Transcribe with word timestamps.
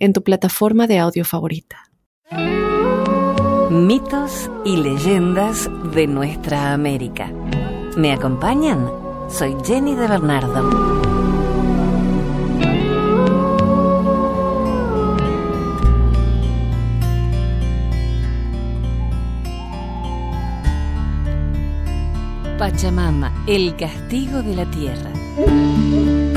en 0.00 0.12
tu 0.12 0.22
plataforma 0.24 0.86
de 0.86 0.98
audio 0.98 1.24
favorita. 1.24 1.90
Mitos 3.70 4.50
y 4.64 4.76
leyendas 4.78 5.70
de 5.94 6.06
nuestra 6.08 6.72
América. 6.72 7.30
¿Me 7.96 8.12
acompañan? 8.12 8.90
Soy 9.28 9.54
Jenny 9.64 9.94
de 9.94 10.08
Bernardo. 10.08 11.00
Pachamama, 22.58 23.32
el 23.46 23.76
castigo 23.76 24.42
de 24.42 24.54
la 24.54 24.70
tierra. 24.70 26.29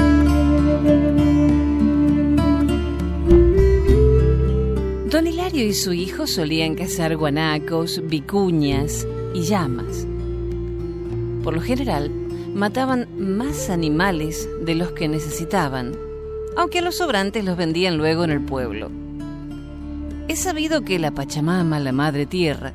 Don 5.13 5.27
Hilario 5.27 5.63
y 5.67 5.76
su 5.76 5.94
hijo 5.94 6.26
solían 6.26 6.73
cazar 6.73 7.16
guanacos, 7.16 8.02
vicuñas 8.03 9.08
y 9.36 9.44
llamas. 9.44 10.08
Por 11.44 11.53
lo 11.53 11.61
general, 11.61 12.09
mataban 12.55 13.08
más 13.20 13.70
animales 13.70 14.50
de 14.66 14.73
los 14.73 14.94
que 14.94 15.08
necesitaban, 15.08 15.95
aunque 16.58 16.80
a 16.80 16.81
los 16.81 16.95
sobrantes 16.95 17.45
los 17.45 17.58
vendían 17.58 17.95
luego 17.95 18.23
en 18.23 18.31
el 18.31 18.42
pueblo. 18.42 18.89
Es 20.30 20.39
sabido 20.39 20.81
que 20.81 20.97
la 20.97 21.11
Pachamama, 21.11 21.80
la 21.80 21.92
Madre 21.92 22.25
Tierra, 22.25 22.73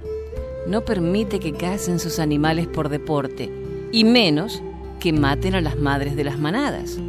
no 0.68 0.84
permite 0.84 1.40
que 1.40 1.54
cacen 1.54 1.98
sus 1.98 2.20
animales 2.20 2.68
por 2.68 2.88
deporte, 2.88 3.50
y 3.90 4.04
menos 4.04 4.62
que 5.00 5.12
maten 5.12 5.56
a 5.56 5.60
las 5.60 5.76
madres 5.76 6.14
de 6.14 6.22
las 6.22 6.38
manadas. 6.38 7.00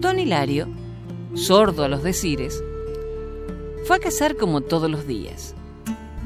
Don 0.00 0.18
Hilario, 0.18 0.66
sordo 1.34 1.84
a 1.84 1.88
los 1.88 2.02
decires, 2.02 2.64
fue 3.88 3.96
a 3.96 4.00
cazar 4.00 4.36
como 4.36 4.60
todos 4.60 4.90
los 4.90 5.06
días. 5.06 5.54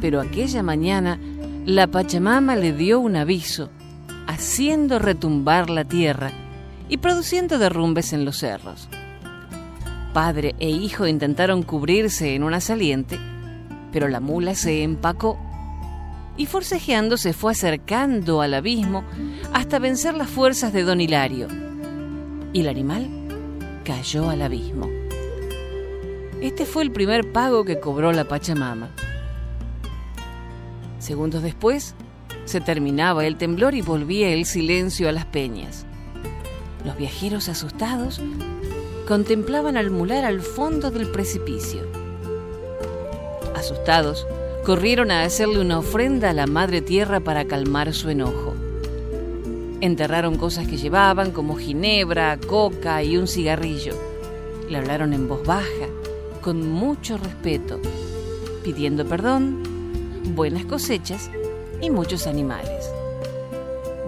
Pero 0.00 0.20
aquella 0.20 0.64
mañana 0.64 1.20
la 1.64 1.86
Pachamama 1.86 2.56
le 2.56 2.72
dio 2.72 2.98
un 2.98 3.14
aviso, 3.14 3.70
haciendo 4.26 4.98
retumbar 4.98 5.70
la 5.70 5.84
tierra 5.84 6.32
y 6.88 6.96
produciendo 6.96 7.60
derrumbes 7.60 8.12
en 8.12 8.24
los 8.24 8.38
cerros. 8.38 8.88
Padre 10.12 10.56
e 10.58 10.70
hijo 10.70 11.06
intentaron 11.06 11.62
cubrirse 11.62 12.34
en 12.34 12.42
una 12.42 12.60
saliente, 12.60 13.20
pero 13.92 14.08
la 14.08 14.18
mula 14.18 14.56
se 14.56 14.82
empacó 14.82 15.38
y 16.36 16.46
forcejeando 16.46 17.16
se 17.16 17.32
fue 17.32 17.52
acercando 17.52 18.42
al 18.42 18.54
abismo 18.54 19.04
hasta 19.52 19.78
vencer 19.78 20.14
las 20.14 20.28
fuerzas 20.28 20.72
de 20.72 20.82
don 20.82 21.00
Hilario. 21.00 21.46
Y 22.52 22.62
el 22.62 22.68
animal 22.68 23.08
cayó 23.84 24.30
al 24.30 24.42
abismo. 24.42 25.01
Este 26.42 26.66
fue 26.66 26.82
el 26.82 26.90
primer 26.90 27.30
pago 27.30 27.64
que 27.64 27.78
cobró 27.78 28.10
la 28.10 28.24
Pachamama. 28.24 28.90
Segundos 30.98 31.40
después, 31.40 31.94
se 32.46 32.60
terminaba 32.60 33.24
el 33.24 33.36
temblor 33.36 33.76
y 33.76 33.80
volvía 33.80 34.30
el 34.30 34.44
silencio 34.44 35.08
a 35.08 35.12
las 35.12 35.24
peñas. 35.24 35.86
Los 36.84 36.96
viajeros 36.96 37.48
asustados 37.48 38.20
contemplaban 39.06 39.76
al 39.76 39.92
mular 39.92 40.24
al 40.24 40.40
fondo 40.40 40.90
del 40.90 41.12
precipicio. 41.12 41.82
Asustados, 43.54 44.26
corrieron 44.64 45.12
a 45.12 45.22
hacerle 45.22 45.60
una 45.60 45.78
ofrenda 45.78 46.30
a 46.30 46.34
la 46.34 46.48
Madre 46.48 46.82
Tierra 46.82 47.20
para 47.20 47.44
calmar 47.44 47.94
su 47.94 48.10
enojo. 48.10 48.56
Enterraron 49.80 50.34
cosas 50.38 50.66
que 50.66 50.76
llevaban, 50.76 51.30
como 51.30 51.54
ginebra, 51.54 52.36
coca 52.36 53.00
y 53.04 53.16
un 53.16 53.28
cigarrillo. 53.28 53.94
Le 54.68 54.78
hablaron 54.78 55.12
en 55.12 55.28
voz 55.28 55.46
baja 55.46 55.86
con 56.42 56.68
mucho 56.70 57.16
respeto, 57.16 57.80
pidiendo 58.64 59.06
perdón, 59.06 59.62
buenas 60.34 60.64
cosechas 60.64 61.30
y 61.80 61.88
muchos 61.88 62.26
animales. 62.26 62.90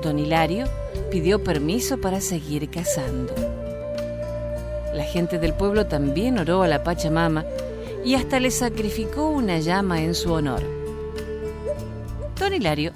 Don 0.03 0.19
Hilario 0.19 0.67
pidió 1.11 1.43
permiso 1.43 1.99
para 1.99 2.21
seguir 2.21 2.69
cazando. 2.71 3.33
La 4.93 5.05
gente 5.05 5.39
del 5.39 5.55
pueblo 5.55 5.87
también 5.87 6.39
oró 6.39 6.63
a 6.63 6.69
la 6.69 6.83
Pachamama 6.83 7.45
y 8.05 8.17
hasta 8.17 8.41
le 8.41 8.51
sacrificó 8.51 9.29
una 9.29 9.61
llama 9.61 10.03
en 10.03 10.15
su 10.15 10.33
honor. 10.33 10.63
Don 12.39 12.53
Hilario, 12.53 12.93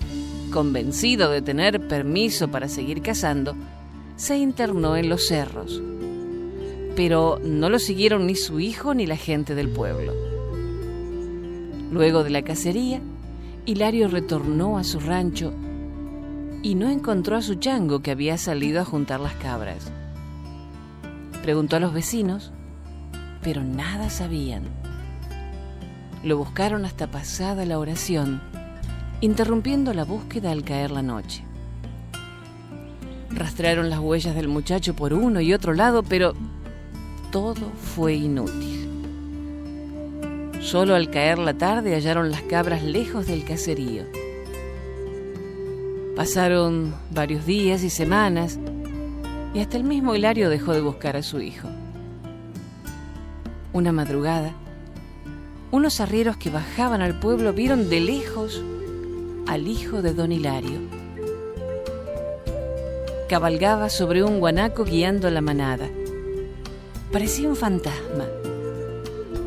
convencido 0.53 1.31
de 1.31 1.43
tener 1.43 1.87
permiso 1.87 2.49
para 2.49 2.69
seguir 2.69 3.03
cazando, 3.03 3.55
se 4.16 4.37
internó 4.37 4.97
en 4.97 5.09
los 5.09 5.26
cerros 5.28 5.81
pero 6.98 7.38
no 7.44 7.70
lo 7.70 7.78
siguieron 7.78 8.26
ni 8.26 8.34
su 8.34 8.59
hijo 8.59 8.92
ni 8.92 9.06
la 9.06 9.16
gente 9.16 9.54
del 9.54 9.69
pueblo. 9.69 10.12
Luego 11.92 12.25
de 12.25 12.31
la 12.31 12.42
cacería, 12.42 13.00
Hilario 13.66 14.09
retornó 14.09 14.78
a 14.78 14.82
su 14.82 14.98
rancho 14.98 15.53
y 16.64 16.75
no 16.75 16.91
encontró 16.91 17.37
a 17.37 17.42
su 17.42 17.54
chango 17.54 18.00
que 18.00 18.10
había 18.10 18.37
salido 18.37 18.81
a 18.81 18.84
juntar 18.84 19.20
las 19.20 19.34
cabras. 19.34 19.92
Preguntó 21.44 21.76
a 21.76 21.78
los 21.78 21.92
vecinos, 21.94 22.50
pero 23.44 23.62
nada 23.62 24.10
sabían. 24.10 24.64
Lo 26.25 26.37
buscaron 26.37 26.84
hasta 26.84 27.06
pasada 27.12 27.64
la 27.64 27.78
oración, 27.78 28.41
interrumpiendo 29.20 29.94
la 29.94 30.04
búsqueda 30.04 30.50
al 30.50 30.64
caer 30.64 30.91
la 30.91 31.03
noche. 31.03 31.44
Rastrearon 33.31 33.88
las 33.88 34.00
huellas 34.00 34.34
del 34.34 34.48
muchacho 34.48 34.97
por 34.97 35.12
uno 35.12 35.41
y 35.41 35.53
otro 35.53 35.75
lado, 35.75 36.03
pero 36.03 36.34
todo 37.30 37.70
fue 37.94 38.14
inútil. 38.14 38.88
Solo 40.60 40.94
al 40.94 41.10
caer 41.10 41.38
la 41.38 41.54
tarde 41.54 41.94
hallaron 41.94 42.30
las 42.30 42.42
cabras 42.42 42.82
lejos 42.82 43.26
del 43.26 43.44
caserío. 43.44 44.04
Pasaron 46.16 46.94
varios 47.10 47.46
días 47.46 47.82
y 47.84 47.90
semanas 47.90 48.58
y 49.54 49.60
hasta 49.60 49.76
el 49.76 49.84
mismo 49.84 50.14
Hilario 50.14 50.50
dejó 50.50 50.72
de 50.72 50.80
buscar 50.80 51.16
a 51.16 51.22
su 51.22 51.40
hijo. 51.40 51.68
Una 53.72 53.92
madrugada, 53.92 54.52
unos 55.70 56.00
arrieros 56.00 56.36
que 56.36 56.50
bajaban 56.50 57.02
al 57.02 57.20
pueblo 57.20 57.52
vieron 57.52 57.88
de 57.88 58.00
lejos 58.00 58.62
al 59.46 59.68
hijo 59.68 60.02
de 60.02 60.14
don 60.14 60.32
Hilario. 60.32 60.80
Cabalgaba 63.28 63.90
sobre 63.90 64.22
un 64.22 64.40
guanaco 64.40 64.84
guiando 64.84 65.30
la 65.30 65.42
manada. 65.42 65.88
Parecía 67.12 67.48
un 67.48 67.56
fantasma. 67.56 68.26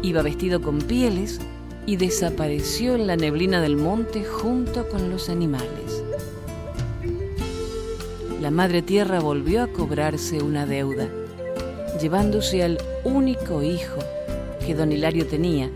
Iba 0.01 0.23
vestido 0.23 0.61
con 0.63 0.79
pieles 0.79 1.39
y 1.85 1.95
desapareció 1.95 2.95
en 2.95 3.05
la 3.05 3.15
neblina 3.15 3.61
del 3.61 3.75
monte 3.77 4.25
junto 4.25 4.89
con 4.89 5.11
los 5.11 5.29
animales. 5.29 6.03
La 8.41 8.49
Madre 8.49 8.81
Tierra 8.81 9.19
volvió 9.19 9.61
a 9.61 9.67
cobrarse 9.67 10.41
una 10.41 10.65
deuda, 10.65 11.07
llevándose 12.01 12.63
al 12.63 12.79
único 13.03 13.61
hijo 13.61 13.99
que 14.65 14.73
don 14.73 14.91
Hilario 14.91 15.27
tenía, 15.27 15.69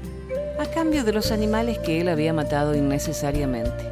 a 0.58 0.66
cambio 0.66 1.04
de 1.04 1.14
los 1.14 1.32
animales 1.32 1.78
que 1.78 2.02
él 2.02 2.10
había 2.10 2.34
matado 2.34 2.74
innecesariamente. 2.74 3.92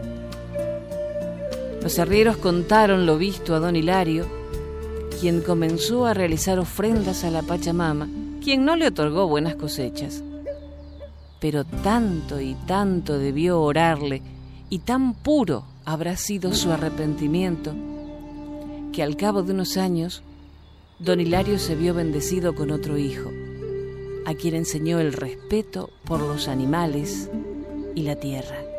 Los 1.83 1.99
arrieros 1.99 2.37
contaron 2.37 3.05
lo 3.05 3.19
visto 3.19 3.53
a 3.53 3.59
don 3.59 3.75
Hilario 3.75 4.42
quien 5.23 5.39
comenzó 5.39 6.05
a 6.05 6.13
realizar 6.13 6.59
ofrendas 6.59 7.23
a 7.23 7.31
la 7.31 7.43
Pachamama, 7.43 8.09
quien 8.43 8.65
no 8.65 8.75
le 8.75 8.87
otorgó 8.87 9.25
buenas 9.25 9.55
cosechas. 9.55 10.21
Pero 11.39 11.63
tanto 11.63 12.41
y 12.41 12.55
tanto 12.67 13.17
debió 13.17 13.61
orarle 13.61 14.21
y 14.69 14.79
tan 14.79 15.13
puro 15.13 15.63
habrá 15.85 16.17
sido 16.17 16.53
su 16.53 16.73
arrepentimiento, 16.73 17.73
que 18.91 19.01
al 19.01 19.15
cabo 19.15 19.43
de 19.43 19.53
unos 19.53 19.77
años, 19.77 20.23
don 20.99 21.21
Hilario 21.21 21.57
se 21.57 21.75
vio 21.75 21.93
bendecido 21.93 22.53
con 22.53 22.69
otro 22.69 22.97
hijo, 22.97 23.31
a 24.25 24.33
quien 24.33 24.55
enseñó 24.55 24.99
el 24.99 25.13
respeto 25.13 25.89
por 26.03 26.19
los 26.19 26.49
animales 26.49 27.29
y 27.95 28.01
la 28.01 28.17
tierra. 28.17 28.72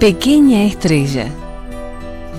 Pequeña 0.00 0.62
estrella. 0.62 1.26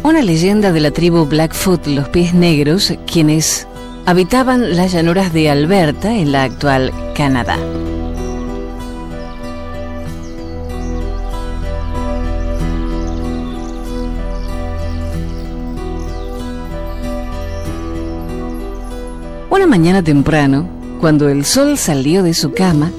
Una 0.03 0.21
leyenda 0.21 0.71
de 0.71 0.79
la 0.79 0.91
tribu 0.91 1.25
Blackfoot, 1.25 1.87
los 1.87 2.07
pies 2.07 2.33
negros, 2.33 2.93
quienes 3.05 3.67
habitaban 4.05 4.77
las 4.77 4.93
llanuras 4.93 5.33
de 5.33 5.49
Alberta 5.49 6.15
en 6.15 6.31
la 6.31 6.43
actual 6.43 6.93
Canadá. 7.17 7.57
Una 19.49 19.67
mañana 19.67 20.01
temprano, 20.01 20.65
cuando 21.01 21.27
el 21.27 21.43
sol 21.43 21.77
salió 21.77 22.23
de 22.23 22.33
su 22.33 22.53
cama, 22.53 22.93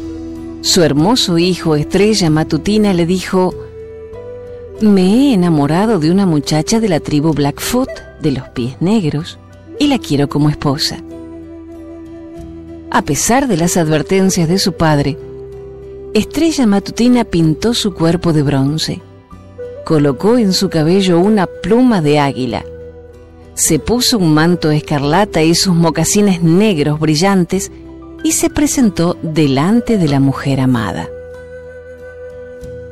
su 0.61 0.83
hermoso 0.83 1.39
hijo 1.39 1.77
Estrella 1.77 2.29
Matutina 2.29 2.93
le 2.93 3.07
dijo, 3.07 3.55
me 4.83 5.03
he 5.03 5.35
enamorado 5.35 5.99
de 5.99 6.11
una 6.11 6.27
muchacha 6.27 6.81
de 6.81 6.89
la 6.89 7.01
tribu 7.01 7.33
Blackfoot, 7.33 7.91
de 8.21 8.33
los 8.33 8.49
pies 8.49 8.77
negros, 8.81 9.39
y 9.79 9.87
la 9.87 9.99
quiero 9.99 10.29
como 10.29 10.49
esposa. 10.49 10.99
A 12.91 13.03
pesar 13.03 13.47
de 13.47 13.57
las 13.57 13.77
advertencias 13.77 14.49
de 14.49 14.59
su 14.59 14.73
padre, 14.73 15.19
Estrella 16.15 16.67
Matutina 16.67 17.25
pintó 17.25 17.75
su 17.75 17.95
cuerpo 17.95 18.33
de 18.33 18.43
bronce, 18.43 19.01
colocó 19.85 20.39
en 20.39 20.53
su 20.53 20.71
cabello 20.71 21.21
una 21.21 21.47
pluma 21.47 22.01
de 22.01 22.19
águila, 22.19 22.65
se 23.55 23.79
puso 23.79 24.19
un 24.19 24.33
manto 24.33 24.71
escarlata 24.71 25.43
y 25.43 25.55
sus 25.55 25.75
mocasines 25.75 26.43
negros 26.43 26.99
brillantes 26.99 27.71
y 28.25 28.33
se 28.33 28.49
presentó 28.49 29.19
delante 29.23 29.99
de 29.99 30.09
la 30.09 30.21
mujer 30.21 30.61
amada. 30.61 31.09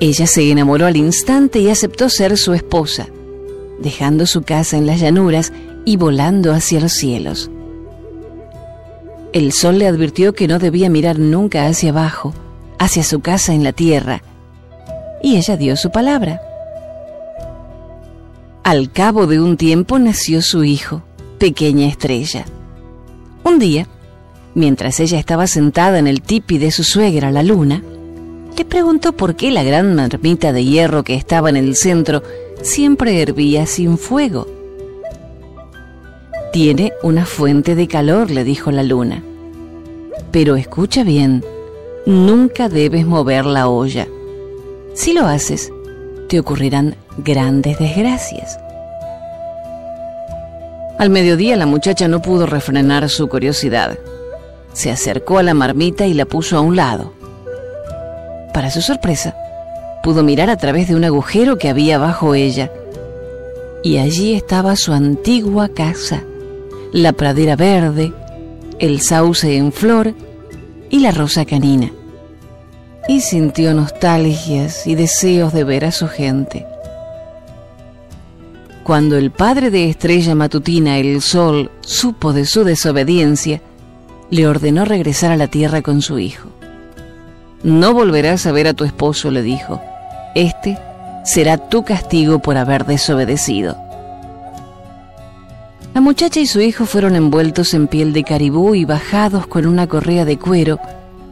Ella 0.01 0.27
se 0.29 0.49
enamoró 0.51 0.87
al 0.87 0.97
instante 0.97 1.59
y 1.59 1.71
aceptó 1.71 2.09
ser 2.09 2.37
su 2.39 2.55
esposa, 2.55 3.09
dejando 3.81 4.27
su 4.27 4.43
casa 4.43 4.77
en 4.77 4.87
las 4.87 5.01
llanuras 5.01 5.53
y 5.85 5.97
volando 5.97 6.53
hacia 6.53 6.81
los 6.81 6.93
cielos. 6.93 7.51
El 9.33 9.53
sol 9.53 9.79
le 9.79 9.89
advirtió 9.89 10.35
que 10.35 10.47
no 10.47 10.61
debía 10.61 10.89
mirar 10.89 11.19
nunca 11.19 11.67
hacia 11.67 11.91
abajo, 11.91 12.33
hacia 12.79 13.03
su 13.03 13.21
casa 13.21 13.55
en 13.55 13.65
la 13.65 13.73
tierra, 13.73 14.23
y 15.21 15.37
ella 15.37 15.57
dio 15.57 15.77
su 15.77 15.91
palabra. 15.91 16.41
Al 18.63 18.93
cabo 18.93 19.27
de 19.27 19.41
un 19.41 19.57
tiempo 19.57 19.99
nació 19.99 20.43
su 20.43 20.63
hijo, 20.63 21.03
pequeña 21.39 21.89
estrella. 21.89 22.45
Un 23.43 23.59
día, 23.59 23.89
mientras 24.55 25.01
ella 25.01 25.19
estaba 25.19 25.49
sentada 25.49 25.99
en 25.99 26.07
el 26.07 26.23
tipi 26.23 26.59
de 26.59 26.71
su 26.71 26.85
suegra, 26.85 27.33
la 27.33 27.43
luna, 27.43 27.83
le 28.59 28.65
preguntó 28.65 29.13
por 29.13 29.37
qué 29.37 29.53
la 29.53 29.63
gran 29.63 29.95
marmita 29.95 30.53
de 30.53 30.65
hierro 30.65 31.05
que 31.05 31.15
estaba 31.15 31.49
en 31.49 31.57
el 31.57 31.77
centro 31.77 32.25
siempre 32.61 33.23
hervía 33.23 33.67
sin 33.67 33.99
fuego. 33.99 34.49
Tiene 36.53 36.93
una 37.05 37.25
fuente 37.25 37.77
de 37.77 37.87
calor, 37.87 38.33
le 38.33 38.43
dijo 38.43 38.73
la 38.73 38.83
luna. 38.83 39.23
Pero 40.33 40.57
escucha 40.57 41.05
bien, 41.05 41.45
nunca 42.05 42.69
debes 42.69 43.07
mover 43.07 43.47
la 43.47 43.69
olla. 43.69 44.09
Si 44.93 45.13
lo 45.13 45.27
haces, 45.27 45.73
te 46.29 46.41
ocurrirán 46.41 46.97
grandes 47.19 47.79
desgracias. 47.79 48.59
Al 50.99 51.11
mediodía 51.11 51.55
la 51.55 51.67
muchacha 51.67 52.09
no 52.09 52.21
pudo 52.23 52.45
refrenar 52.47 53.09
su 53.09 53.29
curiosidad. 53.29 53.97
Se 54.73 54.91
acercó 54.91 55.39
a 55.39 55.45
la 55.45 55.55
marmita 55.55 56.07
y 56.07 56.15
la 56.15 56.25
puso 56.25 56.57
a 56.57 56.61
un 56.61 56.75
lado. 56.75 57.18
Para 58.59 58.73
su 58.73 58.83
sorpresa, 58.83 59.37
pudo 60.03 60.25
mirar 60.25 60.51
a 60.51 60.57
través 60.57 60.89
de 60.89 60.97
un 60.97 61.05
agujero 61.05 61.59
que 61.59 61.69
había 61.69 61.97
bajo 61.97 62.35
ella. 62.35 62.73
Y 63.85 63.99
allí 63.99 64.35
estaba 64.35 64.75
su 64.75 64.93
antigua 64.93 65.69
casa, 65.69 66.25
la 66.93 67.13
pradera 67.13 67.55
verde, 67.55 68.13
el 68.81 69.01
sauce 69.01 69.57
en 69.57 69.71
flor 69.71 70.13
y 70.91 70.99
la 70.99 71.13
rosa 71.13 71.45
canina. 71.45 71.93
Y 73.07 73.21
sintió 73.21 73.73
nostalgias 73.75 74.89
y 74.89 74.97
deseos 74.97 75.53
de 75.53 75.63
ver 75.63 75.85
a 75.85 75.93
su 75.93 76.09
gente. 76.09 76.67
Cuando 78.83 79.17
el 79.17 79.31
padre 79.31 79.71
de 79.71 79.89
Estrella 79.89 80.35
Matutina, 80.35 80.99
el 80.99 81.23
Sol, 81.23 81.71
supo 81.83 82.33
de 82.33 82.45
su 82.45 82.65
desobediencia, 82.65 83.63
le 84.31 84.49
ordenó 84.49 84.85
regresar 84.85 85.31
a 85.31 85.37
la 85.37 85.47
tierra 85.47 85.81
con 85.81 86.03
su 86.03 86.19
hijo. 86.19 86.58
No 87.63 87.93
volverás 87.93 88.47
a 88.47 88.53
ver 88.53 88.69
a 88.69 88.75
tu 88.75 88.85
esposo, 88.85 89.31
le 89.31 89.43
dijo. 89.43 89.81
Este 90.35 90.79
será 91.25 91.59
tu 91.59 91.85
castigo 91.85 92.39
por 92.39 92.57
haber 92.57 92.87
desobedecido. 92.87 93.77
La 95.95 96.01
muchacha 96.01 96.39
y 96.39 96.47
su 96.47 96.61
hijo 96.61 96.87
fueron 96.87 97.17
envueltos 97.17 97.75
en 97.75 97.89
piel 97.89 98.13
de 98.13 98.23
caribú 98.23 98.75
y 98.75 98.85
bajados 98.85 99.47
con 99.47 99.67
una 99.67 99.89
correa 99.89 100.25
de 100.25 100.39
cuero 100.39 100.79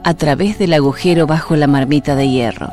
a 0.02 0.14
través 0.14 0.59
del 0.59 0.73
agujero 0.73 1.26
bajo 1.26 1.54
la 1.54 1.68
marmita 1.68 2.16
de 2.16 2.28
hierro. 2.28 2.68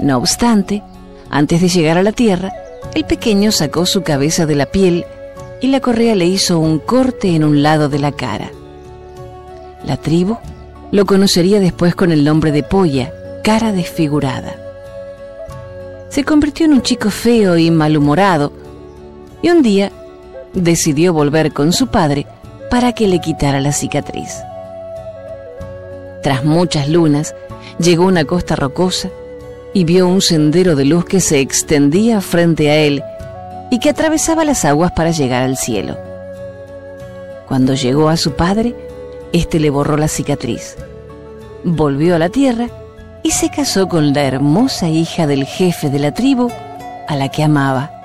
No 0.00 0.18
obstante, 0.18 0.82
antes 1.30 1.62
de 1.62 1.68
llegar 1.68 1.96
a 1.96 2.02
la 2.02 2.12
tierra, 2.12 2.52
el 2.94 3.04
pequeño 3.04 3.50
sacó 3.50 3.86
su 3.86 4.02
cabeza 4.02 4.44
de 4.44 4.54
la 4.54 4.66
piel 4.66 5.06
y 5.62 5.68
la 5.68 5.80
correa 5.80 6.14
le 6.14 6.26
hizo 6.26 6.58
un 6.58 6.78
corte 6.78 7.34
en 7.34 7.42
un 7.42 7.62
lado 7.62 7.88
de 7.88 7.98
la 7.98 8.12
cara. 8.12 8.50
La 9.84 9.96
tribu 9.96 10.36
lo 10.90 11.04
conocería 11.04 11.60
después 11.60 11.94
con 11.94 12.12
el 12.12 12.24
nombre 12.24 12.52
de 12.52 12.62
Polla, 12.62 13.12
cara 13.42 13.72
desfigurada. 13.72 14.56
Se 16.08 16.24
convirtió 16.24 16.66
en 16.66 16.72
un 16.72 16.82
chico 16.82 17.10
feo 17.10 17.56
y 17.58 17.70
malhumorado, 17.70 18.52
y 19.42 19.50
un 19.50 19.62
día 19.62 19.92
decidió 20.54 21.12
volver 21.12 21.52
con 21.52 21.72
su 21.72 21.88
padre 21.88 22.26
para 22.70 22.92
que 22.92 23.08
le 23.08 23.20
quitara 23.20 23.60
la 23.60 23.72
cicatriz. 23.72 24.42
Tras 26.22 26.44
muchas 26.44 26.88
lunas, 26.88 27.34
llegó 27.78 28.04
a 28.04 28.08
una 28.08 28.24
costa 28.24 28.56
rocosa 28.56 29.10
y 29.74 29.84
vio 29.84 30.08
un 30.08 30.22
sendero 30.22 30.74
de 30.74 30.84
luz 30.84 31.04
que 31.04 31.20
se 31.20 31.40
extendía 31.40 32.20
frente 32.20 32.70
a 32.70 32.76
él 32.76 33.02
y 33.70 33.78
que 33.78 33.90
atravesaba 33.90 34.44
las 34.44 34.64
aguas 34.64 34.92
para 34.92 35.10
llegar 35.10 35.42
al 35.42 35.56
cielo. 35.56 35.96
Cuando 37.46 37.74
llegó 37.74 38.08
a 38.08 38.16
su 38.16 38.32
padre, 38.32 38.74
este 39.32 39.60
le 39.60 39.70
borró 39.70 39.96
la 39.96 40.08
cicatriz. 40.08 40.76
Volvió 41.64 42.16
a 42.16 42.18
la 42.18 42.28
tierra 42.28 42.68
y 43.22 43.32
se 43.32 43.50
casó 43.50 43.88
con 43.88 44.12
la 44.12 44.24
hermosa 44.24 44.88
hija 44.88 45.26
del 45.26 45.44
jefe 45.44 45.90
de 45.90 45.98
la 45.98 46.12
tribu 46.12 46.50
a 47.08 47.16
la 47.16 47.28
que 47.28 47.42
amaba. 47.42 47.95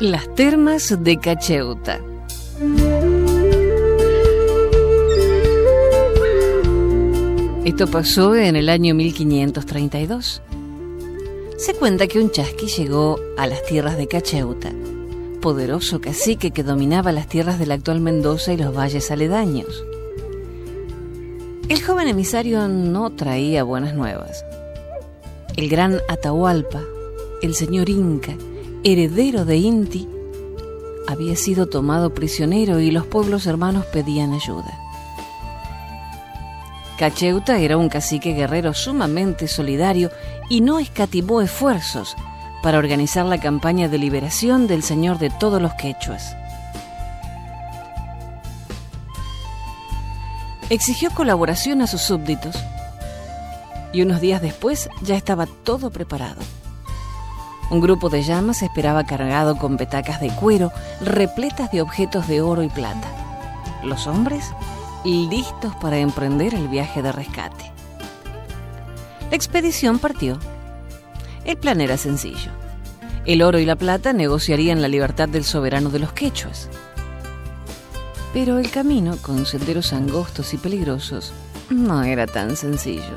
Las 0.00 0.32
termas 0.36 1.02
de 1.02 1.18
Cacheuta. 1.18 1.98
Esto 7.64 7.88
pasó 7.88 8.36
en 8.36 8.54
el 8.54 8.68
año 8.68 8.94
1532. 8.94 10.40
Se 11.56 11.74
cuenta 11.74 12.06
que 12.06 12.20
un 12.20 12.30
chasqui 12.30 12.68
llegó 12.68 13.18
a 13.36 13.48
las 13.48 13.64
tierras 13.64 13.96
de 13.96 14.06
Cacheuta, 14.06 14.70
poderoso 15.40 16.00
cacique 16.00 16.52
que 16.52 16.62
dominaba 16.62 17.10
las 17.10 17.26
tierras 17.26 17.58
del 17.58 17.72
actual 17.72 17.98
Mendoza 18.00 18.52
y 18.52 18.56
los 18.56 18.72
valles 18.72 19.10
aledaños. 19.10 19.84
El 21.68 21.82
joven 21.82 22.06
emisario 22.06 22.68
no 22.68 23.10
traía 23.10 23.64
buenas 23.64 23.94
nuevas. 23.94 24.44
El 25.56 25.68
gran 25.68 25.98
Atahualpa, 26.08 26.84
el 27.42 27.56
señor 27.56 27.88
Inca, 27.88 28.36
heredero 28.92 29.44
de 29.44 29.56
Inti, 29.56 30.08
había 31.06 31.36
sido 31.36 31.66
tomado 31.66 32.14
prisionero 32.14 32.80
y 32.80 32.90
los 32.90 33.06
pueblos 33.06 33.46
hermanos 33.46 33.84
pedían 33.86 34.32
ayuda. 34.32 34.78
Cacheuta 36.98 37.58
era 37.58 37.76
un 37.76 37.88
cacique 37.88 38.32
guerrero 38.32 38.74
sumamente 38.74 39.46
solidario 39.46 40.10
y 40.48 40.62
no 40.62 40.78
escatimó 40.78 41.42
esfuerzos 41.42 42.16
para 42.62 42.78
organizar 42.78 43.24
la 43.24 43.38
campaña 43.38 43.88
de 43.88 43.98
liberación 43.98 44.66
del 44.66 44.82
señor 44.82 45.18
de 45.18 45.30
todos 45.30 45.62
los 45.62 45.74
quechuas. 45.74 46.34
Exigió 50.70 51.10
colaboración 51.10 51.82
a 51.82 51.86
sus 51.86 52.00
súbditos 52.00 52.56
y 53.92 54.02
unos 54.02 54.20
días 54.20 54.42
después 54.42 54.90
ya 55.02 55.16
estaba 55.16 55.46
todo 55.46 55.90
preparado. 55.90 56.40
Un 57.70 57.80
grupo 57.80 58.08
de 58.08 58.22
llamas 58.22 58.62
esperaba 58.62 59.04
cargado 59.04 59.56
con 59.56 59.76
petacas 59.76 60.20
de 60.20 60.30
cuero 60.30 60.72
repletas 61.00 61.70
de 61.70 61.82
objetos 61.82 62.26
de 62.26 62.40
oro 62.40 62.62
y 62.62 62.68
plata. 62.68 63.08
Los 63.82 64.06
hombres 64.06 64.52
listos 65.04 65.74
para 65.76 65.98
emprender 65.98 66.54
el 66.54 66.68
viaje 66.68 67.02
de 67.02 67.12
rescate. 67.12 67.72
La 69.30 69.36
expedición 69.36 69.98
partió. 69.98 70.38
El 71.44 71.56
plan 71.56 71.80
era 71.80 71.96
sencillo. 71.96 72.50
El 73.24 73.42
oro 73.42 73.58
y 73.58 73.66
la 73.66 73.76
plata 73.76 74.12
negociarían 74.12 74.82
la 74.82 74.88
libertad 74.88 75.28
del 75.28 75.44
soberano 75.44 75.90
de 75.90 75.98
los 75.98 76.12
quechuas. 76.12 76.68
Pero 78.32 78.58
el 78.58 78.70
camino, 78.70 79.16
con 79.20 79.46
senderos 79.46 79.92
angostos 79.92 80.54
y 80.54 80.56
peligrosos, 80.56 81.32
no 81.70 82.02
era 82.02 82.26
tan 82.26 82.56
sencillo. 82.56 83.16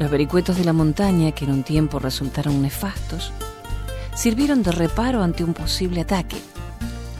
Los 0.00 0.10
vericuetos 0.10 0.56
de 0.56 0.64
la 0.64 0.72
montaña, 0.72 1.32
que 1.32 1.44
en 1.44 1.50
un 1.50 1.62
tiempo 1.62 1.98
resultaron 1.98 2.62
nefastos, 2.62 3.34
sirvieron 4.14 4.62
de 4.62 4.72
reparo 4.72 5.22
ante 5.22 5.44
un 5.44 5.52
posible 5.52 6.00
ataque, 6.00 6.38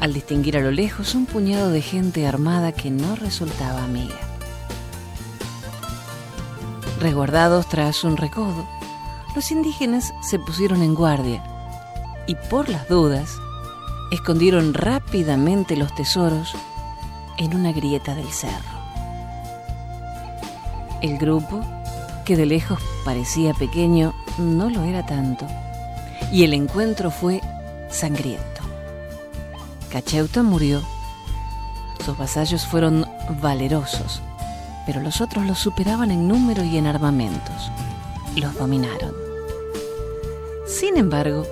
al 0.01 0.15
distinguir 0.15 0.57
a 0.57 0.61
lo 0.61 0.71
lejos 0.71 1.15
un 1.15 1.27
puñado 1.27 1.71
de 1.71 1.83
gente 1.83 2.27
armada 2.27 2.73
que 2.73 2.91
no 2.91 3.17
resultaba 3.17 3.85
amiga. 3.85 4.17
Resguardados 7.01 7.69
tras 7.69 8.03
un 8.03 8.17
recodo, 8.17 8.67
los 9.35 9.51
indígenas 9.51 10.15
se 10.23 10.39
pusieron 10.39 10.81
en 10.81 10.95
guardia 10.95 11.45
y 12.27 12.35
por 12.49 12.71
las 12.71 12.89
dudas 12.89 13.29
escondieron 14.11 14.73
rápidamente 14.73 15.77
los 15.77 15.95
tesoros 15.95 16.55
en 17.37 17.55
una 17.55 17.73
grieta 17.73 18.15
del 18.15 18.33
cerro. 18.33 18.81
El 21.03 21.19
grupo, 21.19 21.63
de 22.37 22.47
lejos 22.47 22.79
parecía 23.05 23.55
pequeño, 23.55 24.15
no 24.39 24.71
lo 24.71 24.85
era 24.85 25.07
tanto, 25.07 25.47
y 26.33 26.45
el 26.45 26.55
encuentro 26.55 27.11
fue 27.11 27.41
sangriento. 27.91 28.61
Cacheuta 29.91 30.43
murió. 30.43 30.83
Sus 32.05 32.17
vasallos 32.17 32.67
fueron 32.67 33.07
valerosos, 33.43 34.23
pero 34.87 35.01
los 35.01 35.21
otros 35.21 35.47
los 35.47 35.59
superaban 35.59 36.11
en 36.11 36.29
número 36.29 36.65
y 36.65 36.77
en 36.77 36.87
armamentos. 36.87 37.71
Los 38.37 38.55
dominaron. 38.55 39.13
Sin 40.67 40.97
embargo, 40.97 41.47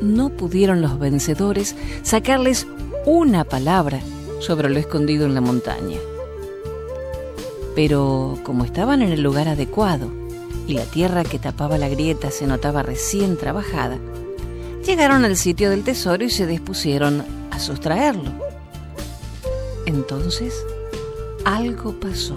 no 0.00 0.28
pudieron 0.28 0.82
los 0.82 0.98
vencedores 0.98 1.74
sacarles 2.02 2.66
una 3.06 3.44
palabra 3.44 4.00
sobre 4.40 4.68
lo 4.68 4.78
escondido 4.78 5.26
en 5.26 5.34
la 5.34 5.40
montaña. 5.40 5.98
Pero 7.74 8.38
como 8.42 8.64
estaban 8.64 9.02
en 9.02 9.12
el 9.12 9.22
lugar 9.22 9.48
adecuado 9.48 10.10
y 10.66 10.74
la 10.74 10.84
tierra 10.84 11.24
que 11.24 11.38
tapaba 11.38 11.78
la 11.78 11.88
grieta 11.88 12.30
se 12.30 12.46
notaba 12.46 12.82
recién 12.82 13.36
trabajada, 13.36 13.98
llegaron 14.84 15.24
al 15.24 15.36
sitio 15.36 15.70
del 15.70 15.84
tesoro 15.84 16.24
y 16.24 16.30
se 16.30 16.46
dispusieron 16.46 17.24
a 17.50 17.58
sustraerlo. 17.58 18.32
Entonces, 19.86 20.54
algo 21.44 21.98
pasó. 21.98 22.36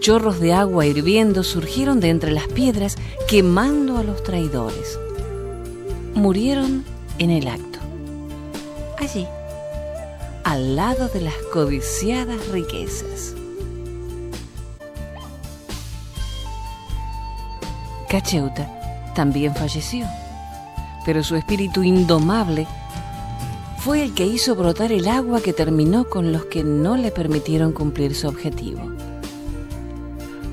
Chorros 0.00 0.40
de 0.40 0.52
agua 0.52 0.86
hirviendo 0.86 1.42
surgieron 1.42 2.00
de 2.00 2.08
entre 2.08 2.30
las 2.30 2.48
piedras 2.48 2.96
quemando 3.28 3.98
a 3.98 4.02
los 4.02 4.22
traidores 4.22 4.98
murieron 6.14 6.84
en 7.18 7.30
el 7.30 7.48
acto. 7.48 7.78
Allí, 8.98 9.26
al 10.44 10.76
lado 10.76 11.08
de 11.08 11.22
las 11.22 11.34
codiciadas 11.52 12.48
riquezas. 12.48 13.34
Cacheuta 18.10 18.68
también 19.14 19.54
falleció, 19.54 20.06
pero 21.06 21.22
su 21.22 21.36
espíritu 21.36 21.82
indomable 21.82 22.66
fue 23.78 24.02
el 24.02 24.14
que 24.14 24.26
hizo 24.26 24.54
brotar 24.54 24.92
el 24.92 25.08
agua 25.08 25.40
que 25.40 25.52
terminó 25.52 26.04
con 26.04 26.32
los 26.32 26.44
que 26.46 26.64
no 26.64 26.96
le 26.96 27.10
permitieron 27.10 27.72
cumplir 27.72 28.14
su 28.14 28.28
objetivo. 28.28 28.82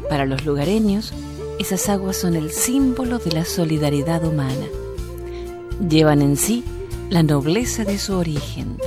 Para 0.09 0.25
los 0.25 0.45
lugareños, 0.45 1.13
esas 1.59 1.89
aguas 1.89 2.15
son 2.15 2.35
el 2.35 2.51
símbolo 2.51 3.17
de 3.17 3.31
la 3.31 3.43
solidaridad 3.43 4.23
humana 4.23 4.65
llevan 5.89 6.21
en 6.21 6.37
sí 6.37 6.63
la 7.09 7.23
nobleza 7.23 7.83
de 7.85 7.97
su 7.97 8.15
origen, 8.15 8.77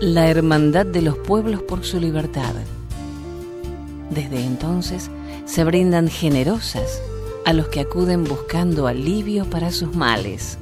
la 0.00 0.28
hermandad 0.28 0.86
de 0.86 1.02
los 1.02 1.18
pueblos 1.18 1.62
por 1.62 1.84
su 1.84 2.00
libertad. 2.00 2.54
Desde 4.10 4.44
entonces 4.44 5.10
se 5.44 5.64
brindan 5.64 6.08
generosas 6.08 7.02
a 7.48 7.54
los 7.54 7.68
que 7.68 7.80
acuden 7.80 8.24
buscando 8.24 8.86
alivio 8.86 9.46
para 9.46 9.72
sus 9.72 9.96
males. 9.96 10.58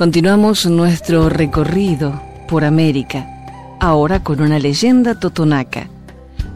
Continuamos 0.00 0.64
nuestro 0.64 1.28
recorrido 1.28 2.22
por 2.48 2.64
América, 2.64 3.28
ahora 3.80 4.22
con 4.22 4.40
una 4.40 4.58
leyenda 4.58 5.20
totonaca, 5.20 5.88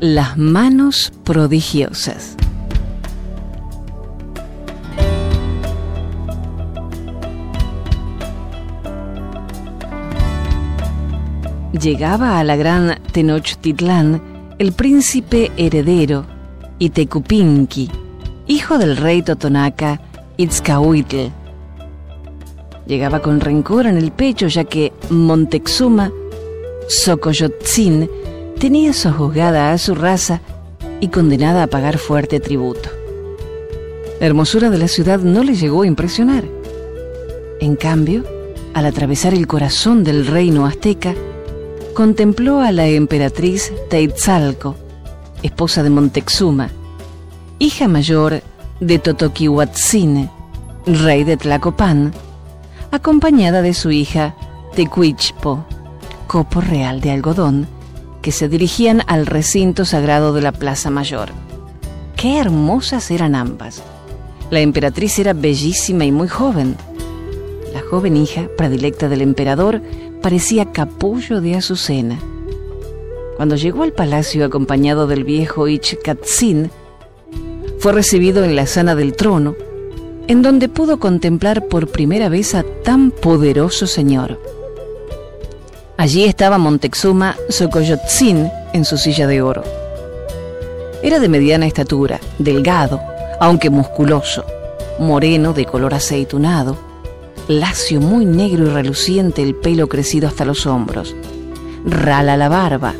las 0.00 0.38
manos 0.38 1.12
prodigiosas. 1.24 2.36
Llegaba 11.78 12.38
a 12.38 12.44
la 12.44 12.56
gran 12.56 12.98
Tenochtitlán 13.12 14.22
el 14.58 14.72
príncipe 14.72 15.52
heredero 15.58 16.24
Itecupinqui, 16.78 17.90
hijo 18.46 18.78
del 18.78 18.96
rey 18.96 19.20
totonaca 19.20 20.00
Itzcahuitl 20.38 21.43
Llegaba 22.87 23.21
con 23.21 23.41
rencor 23.41 23.87
en 23.87 23.97
el 23.97 24.12
pecho 24.12 24.47
ya 24.49 24.64
que 24.64 24.93
Montezuma, 25.11 26.12
Xocoyotzin, 26.88 28.11
tenía 28.59 28.93
sojuzgada 28.93 29.73
a 29.73 29.79
su 29.79 29.95
raza 29.95 30.41
y 31.00 31.09
condenada 31.09 31.62
a 31.62 31.67
pagar 31.67 31.99
fuerte 31.99 32.41
tributo. 32.41 32.91
La 34.21 34.26
hermosura 34.26 34.71
de 34.71 34.79
la 34.79 34.88
ciudad 34.88 35.19
no 35.21 35.43
le 35.43 35.55
llegó 35.55 35.83
a 35.83 35.87
impresionar. 35.87 36.45
En 37.61 37.76
cambio, 37.76 38.25
al 38.75 38.87
atravesar 38.87 39.33
el 39.35 39.47
corazón 39.47 40.05
del 40.05 40.26
reino 40.26 40.67
azteca, 40.67 41.14
contempló 41.95 42.61
a 42.61 42.73
la 42.73 42.87
emperatriz 42.87 43.73
Teitzalco, 43.88 44.76
esposa 45.43 45.83
de 45.83 45.91
Montezuma, 45.91 46.71
hija 47.59 47.88
mayor 47.88 48.43
de 48.81 48.99
Totoquihuatzin, 48.99 50.29
rey 50.87 51.25
de 51.25 51.37
Tlacopan, 51.37 52.12
acompañada 52.94 53.62
de 53.62 53.74
su 53.74 53.90
hija 53.90 54.36
Tecuichpo, 54.74 55.64
copo 56.26 56.60
real 56.60 57.00
de 57.00 57.10
algodón, 57.10 57.66
que 58.22 58.32
se 58.32 58.48
dirigían 58.48 59.02
al 59.06 59.26
recinto 59.26 59.84
sagrado 59.84 60.32
de 60.32 60.42
la 60.42 60.52
Plaza 60.52 60.90
Mayor. 60.90 61.28
Qué 62.16 62.38
hermosas 62.38 63.10
eran 63.10 63.34
ambas. 63.34 63.82
La 64.50 64.60
emperatriz 64.60 65.18
era 65.18 65.32
bellísima 65.32 66.04
y 66.04 66.12
muy 66.12 66.28
joven. 66.28 66.76
La 67.72 67.82
joven 67.82 68.16
hija, 68.16 68.48
predilecta 68.56 69.08
del 69.08 69.20
emperador, 69.20 69.82
parecía 70.22 70.72
capullo 70.72 71.40
de 71.40 71.56
azucena. 71.56 72.18
cuando 73.36 73.56
llegó 73.56 73.82
al 73.82 73.92
palacio 73.92 74.44
acompañado 74.44 75.08
del 75.08 75.24
viejo 75.24 75.66
Ichkatzin, 75.66 76.70
fue 77.80 77.92
recibido 77.92 78.44
en 78.44 78.54
la 78.54 78.66
sala 78.66 78.94
del 78.94 79.14
trono, 79.16 79.56
en 80.28 80.43
donde 80.43 80.69
pudo 80.69 80.99
contemplar 80.99 81.66
por 81.66 81.88
primera 81.88 82.28
vez 82.28 82.54
a 82.54 82.64
tan 82.83 83.11
poderoso 83.11 83.87
señor. 83.87 84.40
Allí 85.97 86.25
estaba 86.25 86.59
Montezuma 86.59 87.37
Sokoyotzin 87.49 88.50
en 88.73 88.85
su 88.85 88.97
silla 88.97 89.26
de 89.26 89.43
oro. 89.43 89.62
Era 91.02 91.19
de 91.21 91.28
mediana 91.28 91.66
estatura, 91.66 92.21
delgado, 92.38 93.00
aunque 93.38 93.71
musculoso, 93.71 94.45
moreno 94.99 95.52
de 95.52 95.66
color 95.66 95.95
aceitunado, 95.95 96.76
lacio 97.47 98.00
muy 98.00 98.25
negro 98.25 98.66
y 98.66 98.71
reluciente 98.71 99.43
el 99.43 99.54
pelo 99.54 99.88
crecido 99.88 100.28
hasta 100.28 100.45
los 100.45 100.66
hombros, 100.66 101.14
rala 101.85 102.37
la 102.37 102.48
barba. 102.48 102.94